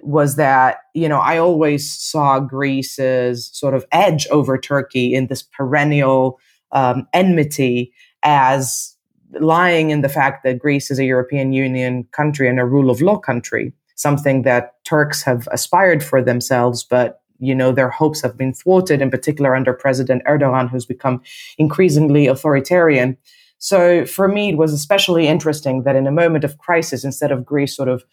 was 0.03 0.35
that, 0.37 0.77
you 0.93 1.09
know, 1.09 1.19
I 1.19 1.37
always 1.37 1.91
saw 1.91 2.39
Greece's 2.39 3.49
sort 3.53 3.73
of 3.73 3.85
edge 3.91 4.27
over 4.27 4.57
Turkey 4.57 5.13
in 5.13 5.27
this 5.27 5.41
perennial 5.43 6.39
um, 6.71 7.07
enmity 7.13 7.93
as 8.23 8.95
lying 9.39 9.89
in 9.89 10.01
the 10.01 10.09
fact 10.09 10.43
that 10.43 10.59
Greece 10.59 10.91
is 10.91 10.99
a 10.99 11.05
European 11.05 11.51
Union 11.51 12.07
country 12.11 12.47
and 12.47 12.59
a 12.59 12.65
rule 12.65 12.89
of 12.89 13.01
law 13.01 13.17
country, 13.17 13.73
something 14.01 14.41
that 14.43 14.83
Turks 14.83 15.23
have 15.23 15.47
aspired 15.51 16.03
for 16.03 16.21
themselves, 16.21 16.83
but 16.83 17.21
you 17.39 17.55
know, 17.55 17.71
their 17.71 17.89
hopes 17.89 18.21
have 18.21 18.37
been 18.37 18.53
thwarted, 18.53 19.01
in 19.01 19.09
particular 19.09 19.55
under 19.55 19.73
President 19.73 20.21
Erdogan, 20.25 20.69
who's 20.69 20.85
become 20.85 21.21
increasingly 21.57 22.27
authoritarian. 22.27 23.17
So 23.57 24.05
for 24.05 24.27
me, 24.27 24.49
it 24.49 24.57
was 24.57 24.73
especially 24.73 25.27
interesting 25.27 25.83
that 25.83 25.95
in 25.95 26.05
a 26.05 26.11
moment 26.11 26.43
of 26.43 26.59
crisis, 26.59 27.03
instead 27.03 27.31
of 27.31 27.45
Greece 27.45 27.75
sort 27.75 27.89
of 27.89 28.03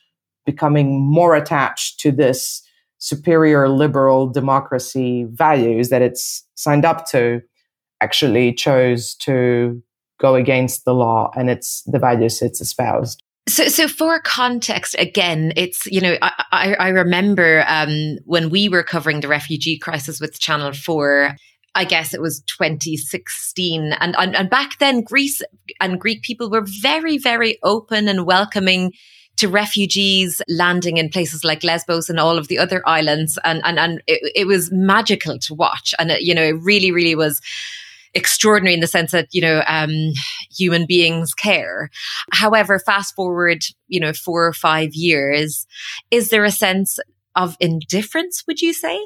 becoming 0.46 1.00
more 1.00 1.36
attached 1.36 2.00
to 2.00 2.10
this 2.10 2.62
superior 2.98 3.68
liberal 3.68 4.26
democracy 4.26 5.24
values 5.30 5.90
that 5.90 6.02
it's 6.02 6.44
signed 6.54 6.84
up 6.86 7.06
to, 7.10 7.42
actually 8.00 8.52
chose 8.52 9.14
to 9.16 9.82
go 10.18 10.34
against 10.34 10.84
the 10.84 10.94
law 10.94 11.30
and 11.36 11.50
it's 11.50 11.82
the 11.82 11.98
values 11.98 12.42
it's 12.42 12.60
espoused. 12.60 13.22
So, 13.48 13.68
so 13.68 13.88
for 13.88 14.20
context, 14.20 14.94
again, 14.98 15.54
it's 15.56 15.86
you 15.86 16.02
know 16.02 16.16
I, 16.20 16.44
I, 16.52 16.74
I 16.74 16.88
remember 16.88 17.64
um, 17.66 18.18
when 18.26 18.50
we 18.50 18.68
were 18.68 18.82
covering 18.82 19.20
the 19.20 19.28
refugee 19.28 19.78
crisis 19.78 20.20
with 20.20 20.38
Channel 20.38 20.72
Four. 20.72 21.34
I 21.74 21.84
guess 21.84 22.12
it 22.12 22.20
was 22.20 22.42
2016, 22.42 23.92
and, 23.92 24.16
and 24.18 24.36
and 24.36 24.50
back 24.50 24.78
then 24.78 25.02
Greece 25.02 25.40
and 25.80 26.00
Greek 26.00 26.22
people 26.22 26.50
were 26.50 26.64
very 26.82 27.16
very 27.16 27.58
open 27.62 28.06
and 28.06 28.26
welcoming 28.26 28.92
to 29.36 29.48
refugees 29.48 30.42
landing 30.48 30.96
in 30.96 31.08
places 31.08 31.44
like 31.44 31.62
Lesbos 31.62 32.10
and 32.10 32.18
all 32.18 32.36
of 32.36 32.48
the 32.48 32.58
other 32.58 32.86
islands, 32.86 33.38
and 33.44 33.62
and 33.64 33.78
and 33.78 34.02
it, 34.06 34.32
it 34.34 34.46
was 34.46 34.70
magical 34.72 35.38
to 35.38 35.54
watch, 35.54 35.94
and 35.98 36.10
it, 36.10 36.22
you 36.22 36.34
know 36.34 36.42
it 36.42 36.60
really 36.60 36.90
really 36.90 37.14
was 37.14 37.40
extraordinary 38.14 38.74
in 38.74 38.80
the 38.80 38.86
sense 38.86 39.12
that 39.12 39.28
you 39.32 39.40
know 39.40 39.62
um, 39.66 40.12
human 40.50 40.86
beings 40.86 41.34
care. 41.34 41.90
However, 42.32 42.78
fast 42.78 43.14
forward, 43.14 43.62
you 43.88 44.00
know, 44.00 44.12
four 44.12 44.46
or 44.46 44.52
five 44.52 44.90
years, 44.94 45.66
is 46.10 46.30
there 46.30 46.44
a 46.44 46.50
sense 46.50 46.98
of 47.36 47.56
indifference? 47.60 48.44
Would 48.46 48.60
you 48.60 48.72
say? 48.72 49.00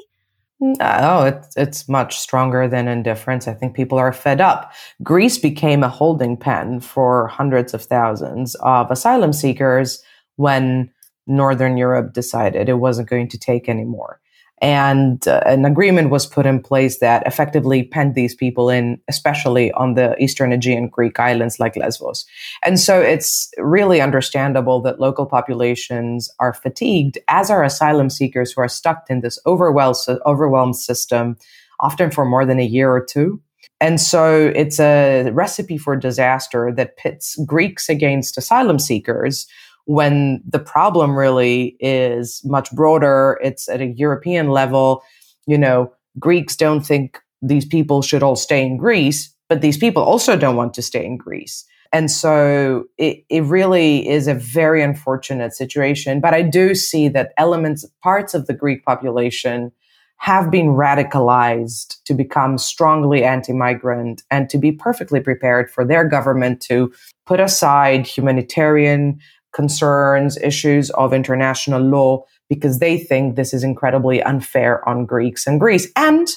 Oh, 0.79 1.25
it's 1.25 1.57
it's 1.57 1.89
much 1.89 2.17
stronger 2.17 2.67
than 2.67 2.87
indifference. 2.87 3.47
I 3.47 3.53
think 3.53 3.75
people 3.75 3.97
are 3.97 4.13
fed 4.13 4.39
up. 4.39 4.73
Greece 5.01 5.37
became 5.37 5.83
a 5.83 5.89
holding 5.89 6.37
pen 6.37 6.79
for 6.79 7.27
hundreds 7.27 7.73
of 7.73 7.83
thousands 7.83 8.55
of 8.61 8.89
asylum 8.89 9.33
seekers 9.33 10.01
when 10.37 10.89
Northern 11.27 11.77
Europe 11.77 12.13
decided 12.13 12.69
it 12.69 12.75
wasn't 12.75 13.09
going 13.09 13.27
to 13.29 13.37
take 13.37 13.67
anymore 13.67 14.19
and 14.63 15.27
uh, 15.27 15.41
an 15.45 15.65
agreement 15.65 16.09
was 16.09 16.25
put 16.25 16.45
in 16.45 16.61
place 16.61 16.99
that 16.99 17.27
effectively 17.27 17.83
penned 17.83 18.15
these 18.15 18.33
people 18.33 18.69
in, 18.69 18.97
especially 19.09 19.73
on 19.73 19.95
the 19.95 20.15
Eastern 20.23 20.53
Aegean 20.53 20.87
Greek 20.87 21.19
islands 21.19 21.59
like 21.59 21.75
Lesbos. 21.75 22.25
And 22.63 22.79
so 22.79 22.97
it's 23.01 23.51
really 23.57 23.99
understandable 23.99 24.81
that 24.83 25.01
local 25.01 25.25
populations 25.25 26.31
are 26.39 26.53
fatigued, 26.53 27.17
as 27.27 27.51
are 27.51 27.61
asylum 27.61 28.09
seekers 28.09 28.53
who 28.53 28.61
are 28.61 28.69
stuck 28.69 29.03
in 29.09 29.19
this 29.19 29.37
overwhelmed, 29.45 29.97
overwhelmed 30.25 30.77
system, 30.77 31.35
often 31.81 32.09
for 32.09 32.23
more 32.23 32.45
than 32.45 32.57
a 32.57 32.65
year 32.65 32.89
or 32.89 33.03
two. 33.03 33.41
And 33.81 33.99
so 33.99 34.49
it's 34.55 34.79
a 34.79 35.29
recipe 35.31 35.77
for 35.77 35.97
disaster 35.97 36.71
that 36.77 36.95
pits 36.95 37.37
Greeks 37.45 37.89
against 37.89 38.37
asylum 38.37 38.79
seekers 38.79 39.45
when 39.85 40.41
the 40.47 40.59
problem 40.59 41.15
really 41.17 41.75
is 41.79 42.41
much 42.45 42.71
broader. 42.71 43.39
It's 43.43 43.67
at 43.67 43.81
a 43.81 43.87
European 43.87 44.49
level. 44.49 45.03
You 45.45 45.57
know, 45.57 45.93
Greeks 46.19 46.55
don't 46.55 46.85
think 46.85 47.19
these 47.41 47.65
people 47.65 48.01
should 48.01 48.23
all 48.23 48.35
stay 48.35 48.63
in 48.63 48.77
Greece, 48.77 49.33
but 49.49 49.61
these 49.61 49.77
people 49.77 50.03
also 50.03 50.37
don't 50.37 50.55
want 50.55 50.73
to 50.75 50.81
stay 50.81 51.05
in 51.05 51.17
Greece. 51.17 51.65
And 51.91 52.09
so 52.09 52.85
it, 52.97 53.23
it 53.29 53.43
really 53.43 54.09
is 54.09 54.27
a 54.27 54.33
very 54.33 54.81
unfortunate 54.81 55.53
situation. 55.53 56.19
But 56.19 56.33
I 56.33 56.41
do 56.41 56.73
see 56.73 57.07
that 57.09 57.33
elements, 57.37 57.85
parts 58.01 58.33
of 58.33 58.47
the 58.47 58.53
Greek 58.53 58.83
population 58.83 59.71
have 60.17 60.49
been 60.49 60.67
radicalized 60.67 62.01
to 62.05 62.13
become 62.13 62.57
strongly 62.57 63.23
anti 63.23 63.53
migrant 63.53 64.23
and 64.31 64.49
to 64.49 64.57
be 64.57 64.71
perfectly 64.71 65.19
prepared 65.19 65.69
for 65.69 65.85
their 65.85 66.07
government 66.07 66.61
to 66.61 66.91
put 67.25 67.39
aside 67.39 68.07
humanitarian 68.07 69.19
concerns, 69.53 70.37
issues 70.37 70.89
of 70.91 71.13
international 71.13 71.81
law, 71.81 72.23
because 72.49 72.79
they 72.79 72.97
think 72.97 73.35
this 73.35 73.53
is 73.53 73.63
incredibly 73.63 74.21
unfair 74.23 74.87
on 74.87 75.05
Greeks 75.05 75.47
and 75.47 75.59
Greece. 75.59 75.91
And 75.95 76.27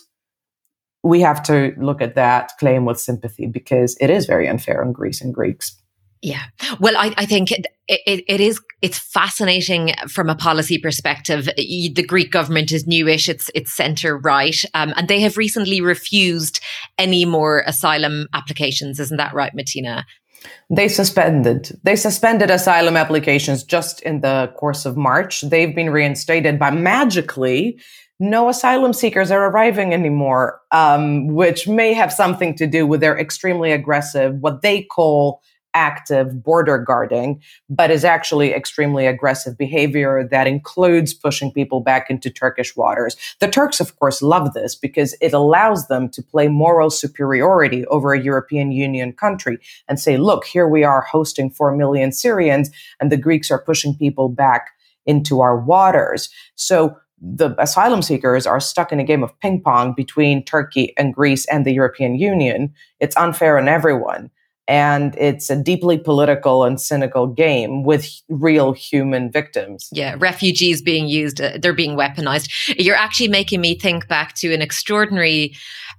we 1.03 1.21
have 1.21 1.43
to 1.45 1.73
look 1.79 2.03
at 2.03 2.15
that 2.15 2.53
claim 2.59 2.85
with 2.85 2.99
sympathy 3.01 3.47
because 3.47 3.97
it 4.01 4.11
is 4.11 4.27
very 4.27 4.49
unfair 4.49 4.85
on 4.85 4.93
Greece 4.93 5.21
and 5.21 5.33
Greeks. 5.33 5.81
Yeah. 6.23 6.43
Well, 6.81 6.97
I, 6.97 7.15
I 7.17 7.27
think 7.27 7.53
it, 7.53 7.67
it, 7.87 8.25
it 8.27 8.41
is, 8.41 8.61
it's 8.83 8.99
fascinating 8.99 9.93
from 10.09 10.31
a 10.31 10.35
policy 10.35 10.79
perspective. 10.79 11.49
The 11.57 12.05
Greek 12.09 12.33
government 12.33 12.73
is 12.73 12.87
newish. 12.87 13.29
It's, 13.29 13.51
it's 13.55 13.73
center 13.73 14.19
right. 14.19 14.57
Um, 14.75 14.95
and 14.97 15.07
they 15.07 15.21
have 15.21 15.37
recently 15.37 15.81
refused 15.81 16.61
any 16.99 17.25
more 17.25 17.63
asylum 17.67 18.27
applications. 18.33 18.99
Isn't 18.99 19.19
that 19.19 19.35
right, 19.35 19.53
Matina? 19.55 20.05
They 20.69 20.89
suspended. 20.89 21.79
They 21.85 21.97
suspended 21.97 22.51
asylum 22.51 22.97
applications 22.97 23.63
just 23.63 24.01
in 24.03 24.21
the 24.21 24.53
course 24.57 24.85
of 24.85 24.97
March. 24.97 25.43
They've 25.43 25.75
been 25.75 25.91
reinstated, 25.91 26.59
but 26.59 26.75
magically, 26.75 27.79
no 28.19 28.49
asylum 28.49 28.93
seekers 28.93 29.31
are 29.31 29.47
arriving 29.49 29.93
anymore, 29.93 30.61
um, 30.73 31.29
which 31.29 31.69
may 31.69 31.93
have 31.93 32.13
something 32.13 32.55
to 32.57 32.67
do 32.67 32.87
with 32.87 33.01
their 33.01 33.19
extremely 33.19 33.73
aggressive, 33.73 34.37
what 34.41 34.63
they 34.63 34.83
call 34.83 35.43
active 35.77 36.43
border 36.43 36.79
guarding, 36.79 37.41
but 37.69 37.91
is 37.91 38.03
actually 38.03 38.55
extremely 38.55 39.07
aggressive 39.07 39.59
behavior 39.59 40.27
that 40.31 40.47
includes 40.47 41.13
pushing 41.13 41.53
people 41.53 41.81
back 41.81 42.09
into 42.09 42.31
Turkish 42.31 42.75
waters. 42.75 43.15
The 43.41 43.49
Turks, 43.49 43.79
of 43.79 43.95
course, 43.99 44.23
love 44.23 44.55
this 44.55 44.75
because 44.75 45.15
it 45.21 45.35
allows 45.35 45.87
them 45.89 46.09
to 46.09 46.23
play 46.23 46.49
moral 46.49 46.89
superiority 46.89 47.85
over 47.89 48.15
a 48.15 48.21
European 48.21 48.73
Union 48.73 49.13
country 49.13 49.59
and 49.87 50.01
say, 50.01 50.17
look, 50.17 50.47
here 50.47 50.67
we 50.67 50.83
are 50.83 51.03
hosting 51.03 51.51
4 51.51 51.77
million 51.77 52.11
Syrians, 52.11 52.71
and 52.99 53.13
the 53.13 53.19
Greeks 53.19 53.51
are 53.51 53.63
pushing 53.63 53.95
people 53.95 54.31
back 54.31 54.71
into 55.05 55.43
our 55.43 55.59
waters. 55.59 56.31
So 56.55 56.97
the 57.21 57.55
asylum 57.61 58.01
seekers 58.01 58.47
are 58.47 58.61
stuck 58.61 58.93
in 58.93 59.01
a 59.01 59.05
game 59.05 59.23
of 59.23 59.39
ping 59.41 59.61
pong 59.61 59.93
between 59.95 60.43
Turkey 60.43 60.95
and 60.97 61.15
Greece 61.15 61.47
and 61.47 61.67
the 61.67 61.73
European 61.73 62.17
Union. 62.17 62.73
It's 62.99 63.17
unfair 63.17 63.59
on 63.59 63.69
everyone 63.69 64.31
and 64.69 65.15
it's 65.17 65.49
a 65.49 65.57
deeply 65.57 65.97
political 65.97 66.65
and 66.65 66.81
cynical 66.81 67.27
game 67.27 67.85
with 67.85 68.21
real 68.29 68.73
human 68.73 69.31
victims. 69.31 69.89
Yeah, 69.93 70.17
refugees 70.19 70.83
being 70.83 71.09
used, 71.09 71.41
uh, 71.41 71.59
they're 71.61 71.73
being 71.73 71.97
weaponized. 71.97 72.77
You're 72.79 72.97
actually 72.97 73.29
making 73.29 73.61
me 73.61 73.79
think 73.79 74.09
back 74.09 74.35
to 74.37 74.53
an 74.53 74.63
extraordinary 74.63 75.55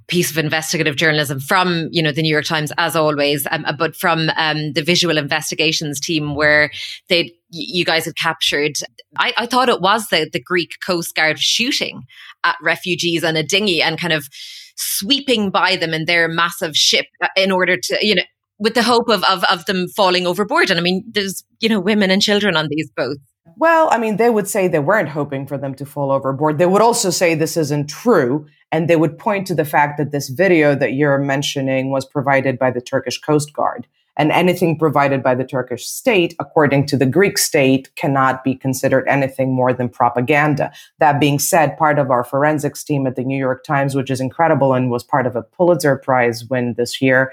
piece 0.07 0.31
of 0.31 0.37
investigative 0.37 0.95
journalism 0.95 1.39
from 1.39 1.87
you 1.91 2.01
know 2.01 2.11
the 2.11 2.21
New 2.21 2.31
York 2.31 2.45
Times 2.45 2.71
as 2.77 2.95
always, 2.95 3.47
um, 3.51 3.65
uh, 3.65 3.73
but 3.73 3.95
from 3.95 4.29
um, 4.37 4.73
the 4.73 4.81
visual 4.81 5.17
investigations 5.17 5.99
team 5.99 6.35
where 6.35 6.71
they 7.09 7.33
you 7.49 7.85
guys 7.85 8.05
had 8.05 8.15
captured. 8.15 8.73
I, 9.17 9.33
I 9.37 9.45
thought 9.45 9.69
it 9.69 9.81
was 9.81 10.07
the 10.07 10.29
the 10.31 10.41
Greek 10.41 10.75
Coast 10.85 11.15
Guard 11.15 11.39
shooting 11.39 12.03
at 12.43 12.57
refugees 12.61 13.23
on 13.23 13.35
a 13.35 13.43
dinghy 13.43 13.81
and 13.81 13.99
kind 13.99 14.13
of 14.13 14.27
sweeping 14.75 15.49
by 15.49 15.75
them 15.75 15.93
in 15.93 16.05
their 16.05 16.27
massive 16.27 16.75
ship 16.75 17.07
uh, 17.21 17.27
in 17.35 17.51
order 17.51 17.77
to 17.77 17.97
you 18.01 18.15
know 18.15 18.23
with 18.59 18.73
the 18.73 18.83
hope 18.83 19.09
of, 19.09 19.23
of 19.25 19.43
of 19.45 19.65
them 19.65 19.87
falling 19.89 20.27
overboard. 20.27 20.69
And 20.69 20.79
I 20.79 20.83
mean, 20.83 21.03
there's 21.09 21.43
you 21.59 21.69
know 21.69 21.79
women 21.79 22.11
and 22.11 22.21
children 22.21 22.55
on 22.55 22.67
these 22.69 22.89
boats. 22.95 23.21
Well, 23.55 23.89
I 23.91 23.97
mean, 23.97 24.17
they 24.17 24.29
would 24.29 24.47
say 24.47 24.67
they 24.67 24.79
weren't 24.79 25.09
hoping 25.09 25.47
for 25.47 25.57
them 25.57 25.73
to 25.75 25.85
fall 25.85 26.11
overboard. 26.11 26.57
They 26.57 26.65
would 26.65 26.81
also 26.81 27.09
say 27.09 27.33
this 27.33 27.57
isn't 27.57 27.87
true. 27.89 28.45
And 28.71 28.89
they 28.89 28.97
would 28.97 29.17
point 29.17 29.47
to 29.47 29.55
the 29.55 29.65
fact 29.65 29.97
that 29.97 30.11
this 30.11 30.29
video 30.29 30.75
that 30.75 30.93
you're 30.93 31.17
mentioning 31.17 31.89
was 31.89 32.05
provided 32.05 32.59
by 32.59 32.71
the 32.71 32.81
Turkish 32.81 33.19
Coast 33.19 33.53
Guard. 33.53 33.87
And 34.19 34.31
anything 34.31 34.79
provided 34.79 35.21
by 35.21 35.35
the 35.35 35.45
Turkish 35.45 35.85
state, 35.85 36.35
according 36.39 36.87
to 36.87 36.97
the 36.97 37.05
Greek 37.05 37.37
state, 37.37 37.95
cannot 37.95 38.43
be 38.43 38.55
considered 38.55 39.07
anything 39.07 39.53
more 39.53 39.73
than 39.73 39.89
propaganda. 39.89 40.71
That 40.97 41.19
being 41.19 41.37
said, 41.37 41.77
part 41.77 41.99
of 41.99 42.09
our 42.09 42.23
forensics 42.23 42.83
team 42.83 43.05
at 43.05 43.15
the 43.15 43.23
New 43.23 43.37
York 43.37 43.63
Times, 43.63 43.93
which 43.93 44.09
is 44.09 44.19
incredible 44.19 44.73
and 44.73 44.89
was 44.89 45.03
part 45.03 45.27
of 45.27 45.35
a 45.35 45.43
Pulitzer 45.43 45.97
Prize 45.97 46.45
win 46.45 46.73
this 46.77 46.99
year, 46.99 47.31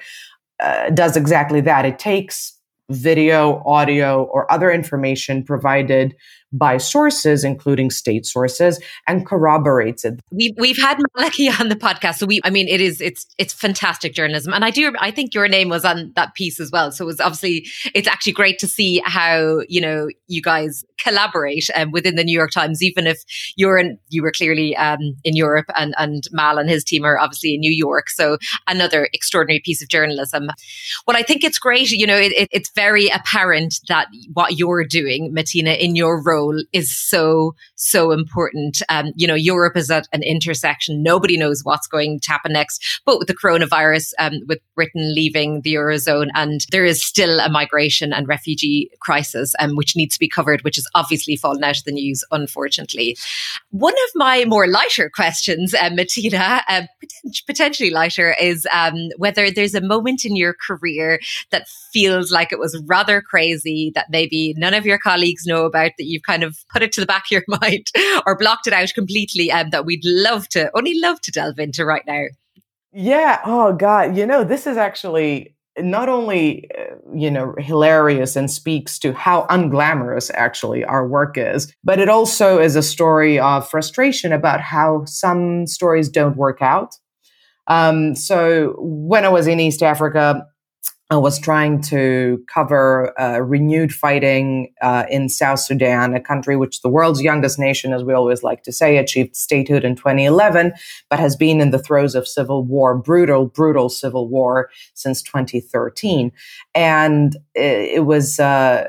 uh, 0.62 0.90
does 0.90 1.16
exactly 1.16 1.60
that. 1.62 1.84
It 1.84 1.98
takes 1.98 2.58
video, 2.90 3.62
audio, 3.66 4.24
or 4.24 4.50
other 4.52 4.70
information 4.70 5.42
provided 5.42 6.14
by 6.54 6.78
sources, 6.78 7.44
including 7.44 7.90
state 7.90 8.24
sources, 8.24 8.80
and 9.06 9.26
corroborates 9.26 10.04
it. 10.04 10.20
We've 10.30 10.54
we've 10.56 10.78
had 10.78 10.98
Malachy 11.16 11.48
on 11.60 11.68
the 11.68 11.76
podcast, 11.76 12.16
so 12.16 12.26
we 12.26 12.40
I 12.44 12.50
mean 12.50 12.68
it 12.68 12.80
is 12.80 13.00
it's 13.00 13.26
it's 13.38 13.52
fantastic 13.52 14.14
journalism, 14.14 14.54
and 14.54 14.64
I 14.64 14.70
do 14.70 14.92
I 15.00 15.10
think 15.10 15.34
your 15.34 15.48
name 15.48 15.68
was 15.68 15.84
on 15.84 16.12
that 16.16 16.34
piece 16.34 16.60
as 16.60 16.70
well. 16.70 16.92
So 16.92 17.08
it's 17.08 17.20
obviously 17.20 17.66
it's 17.94 18.08
actually 18.08 18.32
great 18.32 18.58
to 18.60 18.66
see 18.66 19.02
how 19.04 19.60
you 19.68 19.80
know 19.80 20.08
you 20.28 20.40
guys 20.40 20.84
collaborate 21.02 21.68
um, 21.74 21.90
within 21.90 22.14
the 22.14 22.24
New 22.24 22.36
York 22.36 22.52
Times, 22.52 22.82
even 22.82 23.06
if 23.06 23.22
you're 23.56 23.78
in 23.78 23.98
you 24.08 24.22
were 24.22 24.32
clearly 24.32 24.76
um, 24.76 25.16
in 25.24 25.36
Europe, 25.36 25.66
and 25.76 25.94
and 25.98 26.24
Mal 26.32 26.58
and 26.58 26.70
his 26.70 26.84
team 26.84 27.04
are 27.04 27.18
obviously 27.18 27.54
in 27.54 27.60
New 27.60 27.72
York. 27.72 28.08
So 28.10 28.38
another 28.68 29.08
extraordinary 29.12 29.60
piece 29.64 29.82
of 29.82 29.88
journalism. 29.88 30.48
Well, 31.06 31.16
I 31.16 31.22
think 31.22 31.42
it's 31.44 31.58
great. 31.58 31.90
You 31.90 32.06
know, 32.06 32.16
it, 32.16 32.32
it, 32.32 32.48
it's 32.52 32.70
very 32.74 33.08
apparent 33.08 33.80
that 33.88 34.08
what 34.32 34.58
you're 34.58 34.84
doing, 34.84 35.34
Matina, 35.34 35.78
in 35.78 35.96
your 35.96 36.22
role 36.22 36.43
role 36.44 36.62
is 36.72 36.96
so, 36.96 37.54
so 37.74 38.12
important. 38.12 38.82
Um, 38.88 39.12
you 39.16 39.26
know, 39.26 39.34
Europe 39.34 39.76
is 39.76 39.90
at 39.90 40.08
an 40.12 40.22
intersection. 40.22 41.02
Nobody 41.02 41.36
knows 41.36 41.62
what's 41.62 41.86
going 41.86 42.20
to 42.20 42.30
happen 42.30 42.52
next. 42.52 43.02
But 43.04 43.18
with 43.18 43.28
the 43.28 43.36
coronavirus, 43.36 44.12
um, 44.18 44.40
with 44.48 44.58
Britain 44.74 45.14
leaving 45.14 45.62
the 45.62 45.74
Eurozone, 45.74 46.28
and 46.34 46.60
there 46.70 46.84
is 46.84 47.04
still 47.04 47.40
a 47.40 47.48
migration 47.48 48.12
and 48.12 48.28
refugee 48.28 48.90
crisis, 49.00 49.54
um, 49.58 49.76
which 49.76 49.96
needs 49.96 50.14
to 50.14 50.20
be 50.20 50.28
covered, 50.28 50.62
which 50.62 50.76
has 50.76 50.86
obviously 50.94 51.36
fallen 51.36 51.64
out 51.64 51.78
of 51.78 51.84
the 51.84 51.92
news, 51.92 52.24
unfortunately. 52.30 53.16
One 53.70 53.94
of 53.94 54.10
my 54.14 54.44
more 54.44 54.66
lighter 54.66 55.10
questions, 55.10 55.74
uh, 55.74 55.90
Matina, 55.90 56.62
uh, 56.68 56.82
potentially 57.46 57.90
lighter, 57.90 58.34
is 58.40 58.66
um, 58.72 59.08
whether 59.16 59.50
there's 59.50 59.74
a 59.74 59.80
moment 59.80 60.24
in 60.24 60.36
your 60.36 60.54
career 60.66 61.20
that 61.50 61.68
feels 61.92 62.30
like 62.30 62.52
it 62.52 62.58
was 62.58 62.80
rather 62.86 63.20
crazy 63.20 63.92
that 63.94 64.06
maybe 64.10 64.54
none 64.56 64.74
of 64.74 64.86
your 64.86 64.98
colleagues 64.98 65.46
know 65.46 65.64
about 65.64 65.92
that 65.98 66.04
you've 66.04 66.22
kind 66.26 66.42
of 66.42 66.56
put 66.72 66.82
it 66.82 66.92
to 66.92 67.00
the 67.00 67.06
back 67.06 67.24
of 67.26 67.30
your 67.30 67.44
mind 67.60 67.86
or 68.26 68.36
blocked 68.36 68.66
it 68.66 68.72
out 68.72 68.92
completely 68.94 69.50
and 69.50 69.66
um, 69.66 69.70
that 69.70 69.86
we'd 69.86 70.04
love 70.04 70.48
to, 70.50 70.70
only 70.76 70.98
love 71.00 71.20
to 71.22 71.30
delve 71.30 71.58
into 71.58 71.84
right 71.84 72.04
now? 72.06 72.24
Yeah. 72.92 73.40
Oh, 73.44 73.72
God. 73.72 74.16
You 74.16 74.26
know, 74.26 74.44
this 74.44 74.66
is 74.66 74.76
actually 74.76 75.54
not 75.78 76.08
only, 76.08 76.70
uh, 76.78 76.94
you 77.12 77.30
know, 77.30 77.54
hilarious 77.58 78.36
and 78.36 78.50
speaks 78.50 78.98
to 79.00 79.12
how 79.12 79.46
unglamorous 79.50 80.30
actually 80.34 80.84
our 80.84 81.06
work 81.06 81.36
is, 81.36 81.74
but 81.82 81.98
it 81.98 82.08
also 82.08 82.60
is 82.60 82.76
a 82.76 82.82
story 82.82 83.38
of 83.38 83.68
frustration 83.68 84.32
about 84.32 84.60
how 84.60 85.04
some 85.06 85.66
stories 85.66 86.08
don't 86.08 86.36
work 86.36 86.62
out. 86.62 86.94
Um, 87.66 88.14
so 88.14 88.74
when 88.78 89.24
I 89.24 89.30
was 89.30 89.46
in 89.46 89.58
East 89.58 89.82
Africa, 89.82 90.46
I 91.10 91.18
was 91.18 91.38
trying 91.38 91.82
to 91.82 92.42
cover 92.52 93.12
uh, 93.20 93.38
renewed 93.40 93.92
fighting 93.92 94.72
uh, 94.80 95.04
in 95.10 95.28
South 95.28 95.60
Sudan, 95.60 96.14
a 96.14 96.20
country 96.20 96.56
which 96.56 96.80
the 96.80 96.88
world's 96.88 97.20
youngest 97.20 97.58
nation, 97.58 97.92
as 97.92 98.02
we 98.02 98.14
always 98.14 98.42
like 98.42 98.62
to 98.62 98.72
say, 98.72 98.96
achieved 98.96 99.36
statehood 99.36 99.84
in 99.84 99.96
2011, 99.96 100.72
but 101.10 101.18
has 101.18 101.36
been 101.36 101.60
in 101.60 101.72
the 101.72 101.78
throes 101.78 102.14
of 102.14 102.26
civil 102.26 102.64
war, 102.64 102.96
brutal, 102.96 103.46
brutal 103.46 103.90
civil 103.90 104.28
war 104.28 104.70
since 104.94 105.20
2013. 105.22 106.32
And 106.74 107.36
it, 107.54 107.96
it 107.96 108.06
was 108.06 108.40
uh, 108.40 108.86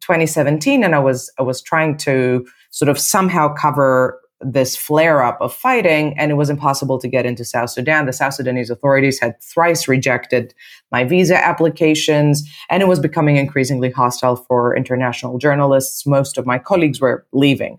2017, 0.00 0.84
and 0.84 0.94
I 0.94 1.00
was 1.00 1.32
I 1.38 1.42
was 1.42 1.60
trying 1.60 1.96
to 1.98 2.46
sort 2.70 2.88
of 2.88 2.98
somehow 2.98 3.52
cover 3.54 4.20
this 4.52 4.76
flare 4.76 5.22
up 5.22 5.38
of 5.40 5.52
fighting, 5.52 6.16
and 6.18 6.30
it 6.30 6.34
was 6.34 6.50
impossible 6.50 6.98
to 6.98 7.08
get 7.08 7.26
into 7.26 7.44
South 7.44 7.70
Sudan. 7.70 8.06
The 8.06 8.12
South 8.12 8.34
Sudanese 8.34 8.70
authorities 8.70 9.18
had 9.18 9.40
thrice 9.42 9.88
rejected 9.88 10.54
my 10.92 11.04
visa 11.04 11.36
applications, 11.36 12.48
and 12.70 12.82
it 12.82 12.88
was 12.88 13.00
becoming 13.00 13.36
increasingly 13.36 13.90
hostile 13.90 14.36
for 14.36 14.76
international 14.76 15.38
journalists. 15.38 16.06
Most 16.06 16.38
of 16.38 16.46
my 16.46 16.58
colleagues 16.58 17.00
were 17.00 17.26
leaving. 17.32 17.78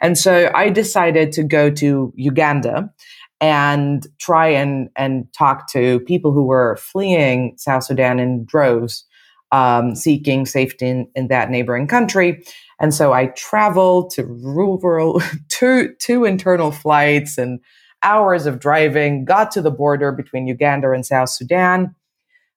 And 0.00 0.18
so 0.18 0.50
I 0.54 0.68
decided 0.70 1.32
to 1.32 1.42
go 1.42 1.70
to 1.70 2.12
Uganda 2.16 2.92
and 3.40 4.06
try 4.18 4.48
and, 4.48 4.88
and 4.96 5.32
talk 5.32 5.68
to 5.72 6.00
people 6.00 6.32
who 6.32 6.44
were 6.44 6.76
fleeing 6.76 7.54
South 7.56 7.84
Sudan 7.84 8.20
in 8.20 8.44
droves, 8.44 9.04
um, 9.50 9.94
seeking 9.94 10.46
safety 10.46 10.88
in, 10.88 11.08
in 11.14 11.28
that 11.28 11.50
neighboring 11.50 11.86
country. 11.86 12.44
And 12.82 12.92
so 12.92 13.12
I 13.12 13.26
traveled 13.26 14.10
to 14.10 14.24
rural, 14.24 15.22
two, 15.48 15.94
two 16.00 16.24
internal 16.24 16.72
flights 16.72 17.38
and 17.38 17.60
hours 18.02 18.44
of 18.44 18.58
driving, 18.58 19.24
got 19.24 19.52
to 19.52 19.62
the 19.62 19.70
border 19.70 20.10
between 20.10 20.48
Uganda 20.48 20.90
and 20.90 21.06
South 21.06 21.30
Sudan, 21.30 21.94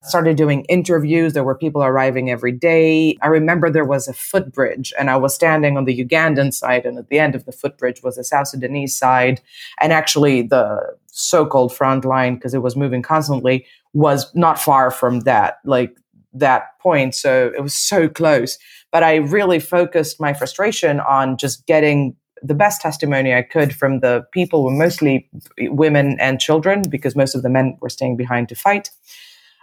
started 0.02 0.36
doing 0.36 0.66
interviews. 0.66 1.34
There 1.34 1.44
were 1.44 1.56
people 1.56 1.84
arriving 1.84 2.32
every 2.32 2.52
day. 2.52 3.16
I 3.22 3.28
remember 3.28 3.70
there 3.70 3.86
was 3.86 4.08
a 4.08 4.14
footbridge 4.14 4.92
and 4.98 5.12
I 5.12 5.16
was 5.18 5.36
standing 5.36 5.78
on 5.78 5.86
the 5.86 6.04
Ugandan 6.04 6.52
side 6.52 6.88
and 6.88 6.98
at 6.98 7.10
the 7.10 7.20
end 7.20 7.36
of 7.36 7.46
the 7.46 7.52
footbridge 7.52 8.02
was 8.02 8.16
the 8.16 8.24
South 8.24 8.48
Sudanese 8.48 8.98
side. 8.98 9.42
And 9.80 9.94
actually 9.94 10.42
the 10.42 10.96
so-called 11.12 11.74
front 11.74 12.04
line, 12.04 12.36
because 12.36 12.56
it 12.56 12.64
was 12.64 12.76
moving 12.76 13.04
constantly, 13.04 13.68
was 13.94 14.34
not 14.34 14.60
far 14.60 14.90
from 14.90 15.22
that, 15.22 15.60
like 15.66 15.96
that 16.34 16.80
point. 16.80 17.16
So 17.16 17.52
it 17.56 17.62
was 17.62 17.74
so 17.74 18.10
close. 18.10 18.58
But 18.96 19.04
I 19.04 19.16
really 19.16 19.60
focused 19.60 20.22
my 20.22 20.34
frustration 20.34 21.02
on 21.02 21.36
just 21.36 21.66
getting 21.68 22.16
the 22.42 22.54
best 22.54 22.80
testimony 22.80 23.34
I 23.34 23.42
could 23.42 23.76
from 23.76 24.00
the 24.00 24.26
people 24.32 24.64
were 24.64 24.72
mostly 24.72 25.30
women 25.64 26.16
and 26.18 26.40
children 26.40 26.84
because 26.88 27.14
most 27.14 27.36
of 27.36 27.44
the 27.44 27.50
men 27.50 27.78
were 27.82 27.90
staying 27.90 28.16
behind 28.16 28.48
to 28.48 28.56
fight. 28.56 28.92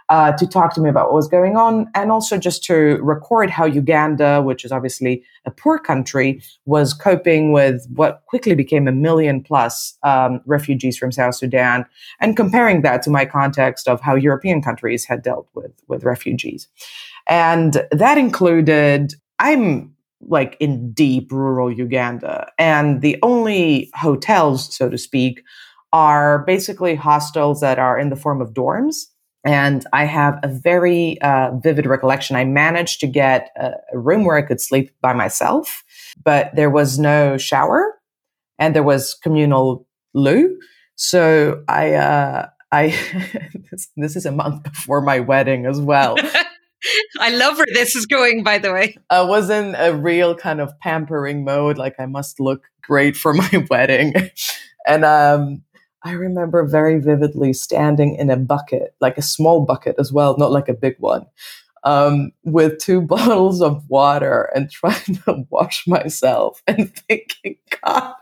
Uh, 0.09 0.33
to 0.33 0.45
talk 0.45 0.75
to 0.75 0.81
me 0.81 0.89
about 0.89 1.05
what 1.07 1.15
was 1.15 1.27
going 1.27 1.55
on, 1.57 1.89
and 1.95 2.11
also 2.11 2.37
just 2.37 2.63
to 2.65 2.99
record 3.01 3.49
how 3.49 3.65
Uganda, 3.65 4.41
which 4.43 4.63
is 4.63 4.71
obviously 4.71 5.23
a 5.45 5.49
poor 5.49 5.79
country, 5.79 6.43
was 6.65 6.93
coping 6.93 7.53
with 7.53 7.87
what 7.95 8.21
quickly 8.27 8.53
became 8.53 8.87
a 8.87 8.91
million 8.91 9.41
plus 9.41 9.97
um, 10.03 10.41
refugees 10.45 10.95
from 10.95 11.11
South 11.11 11.33
Sudan, 11.33 11.85
and 12.19 12.37
comparing 12.37 12.81
that 12.81 13.01
to 13.01 13.09
my 13.09 13.25
context 13.25 13.87
of 13.87 13.99
how 14.01 14.13
European 14.13 14.61
countries 14.61 15.05
had 15.05 15.23
dealt 15.23 15.47
with 15.55 15.71
with 15.87 16.03
refugees, 16.03 16.67
and 17.27 17.83
that 17.91 18.17
included 18.19 19.15
I'm 19.43 19.93
like 20.21 20.55
in 20.61 20.93
deep 20.93 21.31
rural 21.31 21.69
Uganda, 21.69 22.49
and 22.57 23.01
the 23.01 23.17
only 23.21 23.91
hotels, 23.93 24.73
so 24.73 24.89
to 24.89 24.97
speak, 24.97 25.43
are 25.91 26.45
basically 26.45 26.95
hostels 26.95 27.59
that 27.59 27.77
are 27.77 27.99
in 27.99 28.09
the 28.09 28.15
form 28.15 28.41
of 28.41 28.53
dorms. 28.53 29.05
And 29.45 29.85
I 29.91 30.05
have 30.05 30.39
a 30.41 30.47
very 30.47 31.21
uh, 31.21 31.51
vivid 31.57 31.85
recollection. 31.85 32.37
I 32.37 32.45
managed 32.45 33.01
to 33.01 33.07
get 33.07 33.51
a, 33.57 33.73
a 33.91 33.99
room 33.99 34.23
where 34.23 34.37
I 34.37 34.41
could 34.41 34.61
sleep 34.61 34.91
by 35.01 35.11
myself, 35.11 35.83
but 36.23 36.55
there 36.55 36.69
was 36.69 36.97
no 36.97 37.37
shower 37.37 37.99
and 38.57 38.73
there 38.73 38.83
was 38.83 39.13
communal 39.15 39.85
loo. 40.13 40.57
So 40.95 41.61
I, 41.67 41.95
uh, 41.95 42.47
I, 42.71 42.87
this, 43.71 43.89
this 43.97 44.15
is 44.15 44.25
a 44.25 44.31
month 44.31 44.63
before 44.63 45.01
my 45.01 45.19
wedding 45.19 45.65
as 45.65 45.81
well. 45.81 46.15
I 47.19 47.29
love 47.29 47.57
where 47.57 47.67
this 47.73 47.95
is 47.95 48.05
going, 48.05 48.43
by 48.43 48.57
the 48.57 48.73
way. 48.73 48.97
I 49.09 49.21
was 49.21 49.49
in 49.49 49.75
a 49.75 49.93
real 49.93 50.35
kind 50.35 50.59
of 50.59 50.77
pampering 50.79 51.43
mode, 51.43 51.77
like 51.77 51.95
I 51.99 52.05
must 52.05 52.39
look 52.39 52.69
great 52.81 53.15
for 53.15 53.33
my 53.33 53.65
wedding. 53.69 54.13
and 54.87 55.05
um, 55.05 55.63
I 56.03 56.11
remember 56.11 56.65
very 56.65 56.99
vividly 56.99 57.53
standing 57.53 58.15
in 58.15 58.29
a 58.29 58.35
bucket, 58.35 58.95
like 58.99 59.17
a 59.17 59.21
small 59.21 59.65
bucket 59.65 59.95
as 59.97 60.11
well, 60.11 60.37
not 60.37 60.51
like 60.51 60.67
a 60.67 60.73
big 60.73 60.95
one, 60.99 61.25
um, 61.85 62.31
with 62.43 62.79
two 62.79 63.01
bottles 63.13 63.61
of 63.61 63.89
water 63.89 64.49
and 64.53 64.69
trying 64.69 65.15
to 65.25 65.45
wash 65.49 65.87
myself 65.87 66.61
and 66.67 66.93
thinking, 67.07 67.55
God, 67.83 68.13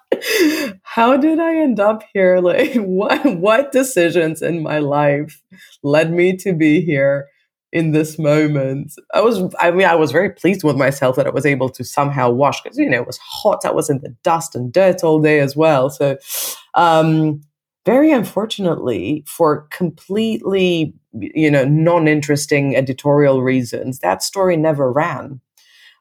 how 0.84 1.18
did 1.18 1.40
I 1.40 1.56
end 1.56 1.80
up 1.80 2.04
here? 2.14 2.40
Like, 2.40 2.76
what 2.76 3.26
what 3.38 3.72
decisions 3.72 4.42
in 4.42 4.62
my 4.62 4.78
life 4.80 5.42
led 5.82 6.12
me 6.12 6.38
to 6.38 6.54
be 6.54 6.82
here 6.82 7.30
in 7.72 7.92
this 7.92 8.20
moment? 8.20 8.94
I 9.14 9.22
was, 9.22 9.54
I 9.60 9.72
mean, 9.72 9.88
I 9.88 9.96
was 9.96 10.12
very 10.12 10.30
pleased 10.30 10.64
with 10.64 10.76
myself 10.76 11.16
that 11.16 11.28
I 11.28 11.32
was 11.32 11.46
able 11.46 11.70
to 11.70 11.84
somehow 11.84 12.30
wash 12.30 12.62
because 12.62 12.78
you 12.78 12.90
know 12.90 13.02
it 13.02 13.08
was 13.08 13.20
hot. 13.20 13.66
I 13.66 13.72
was 13.72 13.90
in 13.90 14.00
the 14.02 14.16
dust 14.24 14.56
and 14.56 14.72
dirt 14.72 15.04
all 15.04 15.22
day 15.22 15.40
as 15.40 15.56
well. 15.56 15.90
So, 15.90 16.18
um, 16.74 17.42
very 17.86 18.12
unfortunately, 18.12 19.24
for 19.28 19.68
completely 19.72 20.94
you 21.14 21.52
know 21.52 21.66
non-interesting 21.66 22.76
editorial 22.76 23.42
reasons, 23.42 24.00
that 24.00 24.24
story 24.24 24.58
never 24.58 24.92
ran. 24.92 25.42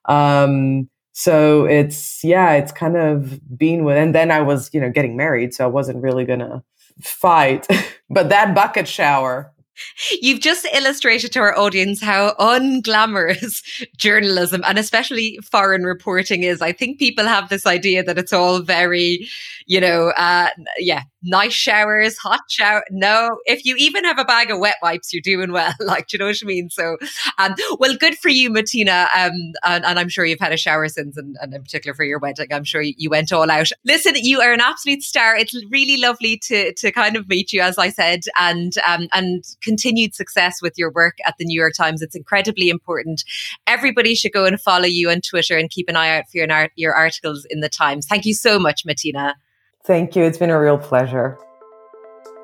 Um, 0.06 0.88
so 1.12 1.64
it's 1.64 2.22
yeah 2.24 2.52
it's 2.52 2.72
kind 2.72 2.96
of 2.96 3.40
been 3.59 3.85
with 3.85 3.96
and 3.96 4.14
then 4.14 4.30
i 4.30 4.40
was 4.40 4.70
you 4.72 4.80
know 4.80 4.90
getting 4.90 5.16
married 5.16 5.52
so 5.52 5.64
i 5.64 5.66
wasn't 5.66 6.02
really 6.02 6.24
gonna 6.24 6.62
fight 7.02 7.66
but 8.11 8.28
that 8.28 8.54
bucket 8.54 8.87
shower 8.87 9.52
You've 10.20 10.40
just 10.40 10.66
illustrated 10.72 11.32
to 11.32 11.40
our 11.40 11.58
audience 11.58 12.02
how 12.02 12.34
unglamorous 12.38 13.62
journalism 13.96 14.62
and 14.66 14.78
especially 14.78 15.38
foreign 15.42 15.84
reporting 15.84 16.42
is. 16.42 16.60
I 16.60 16.72
think 16.72 16.98
people 16.98 17.26
have 17.26 17.48
this 17.48 17.66
idea 17.66 18.02
that 18.04 18.18
it's 18.18 18.32
all 18.32 18.60
very, 18.60 19.28
you 19.66 19.80
know, 19.80 20.08
uh, 20.16 20.48
yeah, 20.78 21.02
nice 21.22 21.52
showers, 21.52 22.16
hot 22.16 22.40
shower. 22.48 22.85
No, 22.90 23.38
if 23.44 23.64
you 23.64 23.76
even 23.76 24.04
have 24.04 24.18
a 24.18 24.24
bag 24.24 24.50
of 24.50 24.59
wet 24.59 24.76
wipes, 24.83 25.12
you're 25.12 25.22
doing 25.22 25.52
well. 25.52 25.74
Like, 25.90 26.06
do 26.06 26.16
you 26.16 26.18
know 26.20 26.26
what 26.26 26.38
I 26.40 26.46
mean? 26.46 26.70
So, 26.70 26.98
um, 27.38 27.54
well, 27.78 27.96
good 27.96 28.16
for 28.16 28.28
you, 28.28 28.48
Matina. 28.48 29.09
Um, 29.16 29.33
and, 29.64 29.85
and, 29.85 29.98
I'm 29.98 30.09
sure 30.09 30.24
you've 30.24 30.38
had 30.38 30.52
a 30.52 30.56
shower 30.56 30.87
since, 30.88 31.16
and, 31.16 31.37
and, 31.40 31.52
in 31.52 31.62
particular 31.62 31.94
for 31.94 32.04
your 32.04 32.20
wedding, 32.20 32.46
I'm 32.52 32.62
sure 32.62 32.80
you 32.80 33.11
went 33.11 33.33
all 33.33 33.50
out. 33.50 33.70
Listen, 33.85 34.14
you 34.16 34.40
are 34.40 34.52
an 34.52 34.61
absolute 34.61 35.02
star. 35.02 35.35
It's 35.35 35.56
really 35.68 35.96
lovely 35.96 36.38
to 36.44 36.72
to 36.74 36.92
kind 36.92 37.16
of 37.16 37.28
meet 37.28 37.52
you, 37.52 37.61
as 37.61 37.76
I 37.76 37.88
said, 37.88 38.20
and 38.38 38.72
um, 38.87 39.09
and 39.12 39.42
continued 39.62 40.14
success 40.14 40.62
with 40.62 40.74
your 40.76 40.92
work 40.92 41.18
at 41.26 41.35
the 41.38 41.44
New 41.44 41.59
York 41.59 41.74
Times. 41.76 42.02
It's 42.02 42.14
incredibly 42.14 42.68
important. 42.68 43.24
Everybody 43.66 44.14
should 44.14 44.33
go 44.33 44.44
and 44.44 44.61
follow 44.61 44.87
you 44.87 45.11
on 45.11 45.22
Twitter 45.22 45.56
and 45.56 45.70
keep 45.70 45.88
an 45.88 45.96
eye 45.96 46.18
out 46.18 46.24
for 46.30 46.38
your, 46.38 46.68
your 46.76 46.94
articles 46.94 47.46
in 47.50 47.61
the 47.61 47.68
Times. 47.68 48.06
Thank 48.06 48.26
you 48.26 48.35
so 48.35 48.59
much, 48.59 48.87
Matina. 48.87 49.35
Thank 49.84 50.14
you. 50.14 50.24
It's 50.24 50.38
been 50.38 50.50
a 50.50 50.60
real 50.60 50.78
pleasure. 50.78 51.38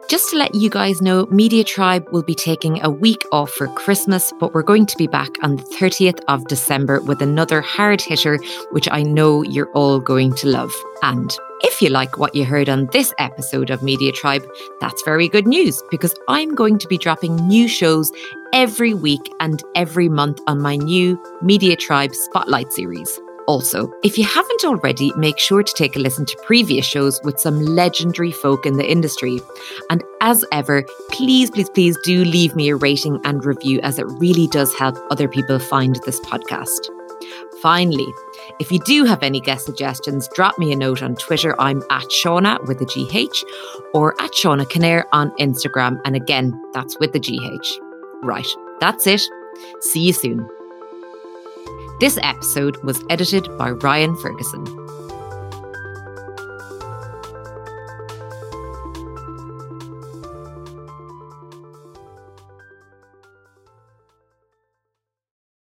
Just 0.09 0.31
to 0.31 0.37
let 0.37 0.55
you 0.55 0.71
guys 0.71 1.03
know, 1.03 1.27
Media 1.33 1.65
Tribe 1.65 2.07
will 2.13 2.23
be 2.23 2.35
taking 2.35 2.81
a 2.85 2.89
week 2.89 3.25
off 3.33 3.51
for 3.51 3.67
Christmas, 3.67 4.33
but 4.39 4.55
we're 4.55 4.63
going 4.63 4.87
to 4.87 4.97
be 4.97 5.09
back 5.09 5.31
on 5.43 5.57
the 5.57 5.65
30th 5.65 6.21
of 6.29 6.47
December 6.47 7.01
with 7.01 7.21
another 7.21 7.61
hard 7.61 8.01
hitter, 8.01 8.39
which 8.71 8.89
I 8.93 9.03
know 9.03 9.43
you're 9.43 9.71
all 9.73 9.99
going 9.99 10.33
to 10.35 10.47
love. 10.47 10.73
And 11.03 11.37
if 11.63 11.83
you 11.83 11.89
like 11.89 12.19
what 12.19 12.37
you 12.37 12.45
heard 12.45 12.69
on 12.69 12.87
this 12.93 13.13
episode 13.19 13.71
of 13.71 13.83
Media 13.83 14.13
Tribe, 14.13 14.47
that's 14.81 15.03
very 15.03 15.29
good 15.29 15.49
news 15.49 15.83
because 15.91 16.15
I'm 16.29 16.55
going 16.55 16.79
to 16.79 16.87
be 16.87 16.99
dropping 16.99 17.35
new 17.49 17.67
shows 17.67 18.13
every 18.53 18.95
week 18.95 19.29
and 19.41 19.61
every 19.75 20.09
month 20.09 20.41
on 20.47 20.61
my 20.61 20.77
new 20.77 21.21
Media 21.43 21.75
Tribe 21.75 22.15
Spotlight 22.15 22.73
series. 22.73 23.19
Also, 23.47 23.93
if 24.03 24.19
you 24.19 24.25
haven't 24.25 24.65
already, 24.65 25.13
make 25.17 25.39
sure 25.39 25.63
to 25.63 25.75
take 25.75 25.95
a 25.95 26.01
listen 26.01 26.27
to 26.27 26.37
previous 26.45 26.85
shows 26.85 27.21
with 27.23 27.39
some 27.39 27.61
legendary 27.61 28.33
folk 28.33 28.67
in 28.67 28.77
the 28.77 28.91
industry. 28.91 29.41
And 29.89 30.03
as 30.21 30.45
ever, 30.51 30.85
please, 31.11 31.51
please, 31.51 31.71
please 31.71 31.97
do 32.03 32.25
leave 32.25 32.57
me 32.57 32.71
a 32.71 32.77
rating 32.77 33.21
and 33.25 33.45
review 33.45 33.79
as 33.83 33.99
it 33.99 34.07
really 34.19 34.49
does 34.49 34.75
help 34.75 34.97
other 35.11 35.29
people 35.29 35.61
find 35.61 35.97
this 36.05 36.19
podcast. 36.21 36.89
Finally, 37.63 38.07
if 38.59 38.71
you 38.71 38.79
do 38.81 39.05
have 39.05 39.23
any 39.23 39.41
guest 39.41 39.65
suggestions, 39.65 40.29
drop 40.35 40.59
me 40.59 40.73
a 40.73 40.77
note 40.77 41.03
on 41.03 41.15
Twitter. 41.17 41.59
I'm 41.61 41.83
at 41.91 42.05
Seana 42.05 42.65
with 42.67 42.81
a 42.81 42.85
GH 42.85 43.45
or 43.95 44.21
at 44.21 44.33
Seana 44.33 44.67
Kinnair 44.67 45.05
on 45.13 45.31
Instagram. 45.39 46.01
And 46.05 46.17
again, 46.17 46.61
that's 46.73 46.99
with 46.99 47.13
the 47.13 47.21
GH. 47.21 47.81
Right, 48.23 48.47
that's 48.81 49.07
it. 49.07 49.23
See 49.81 50.01
you 50.01 50.13
soon. 50.13 50.49
This 51.99 52.19
episode 52.23 52.77
was 52.85 53.03
edited 53.09 53.57
by 53.57 53.71
Ryan 53.71 54.17
Ferguson. 54.17 54.86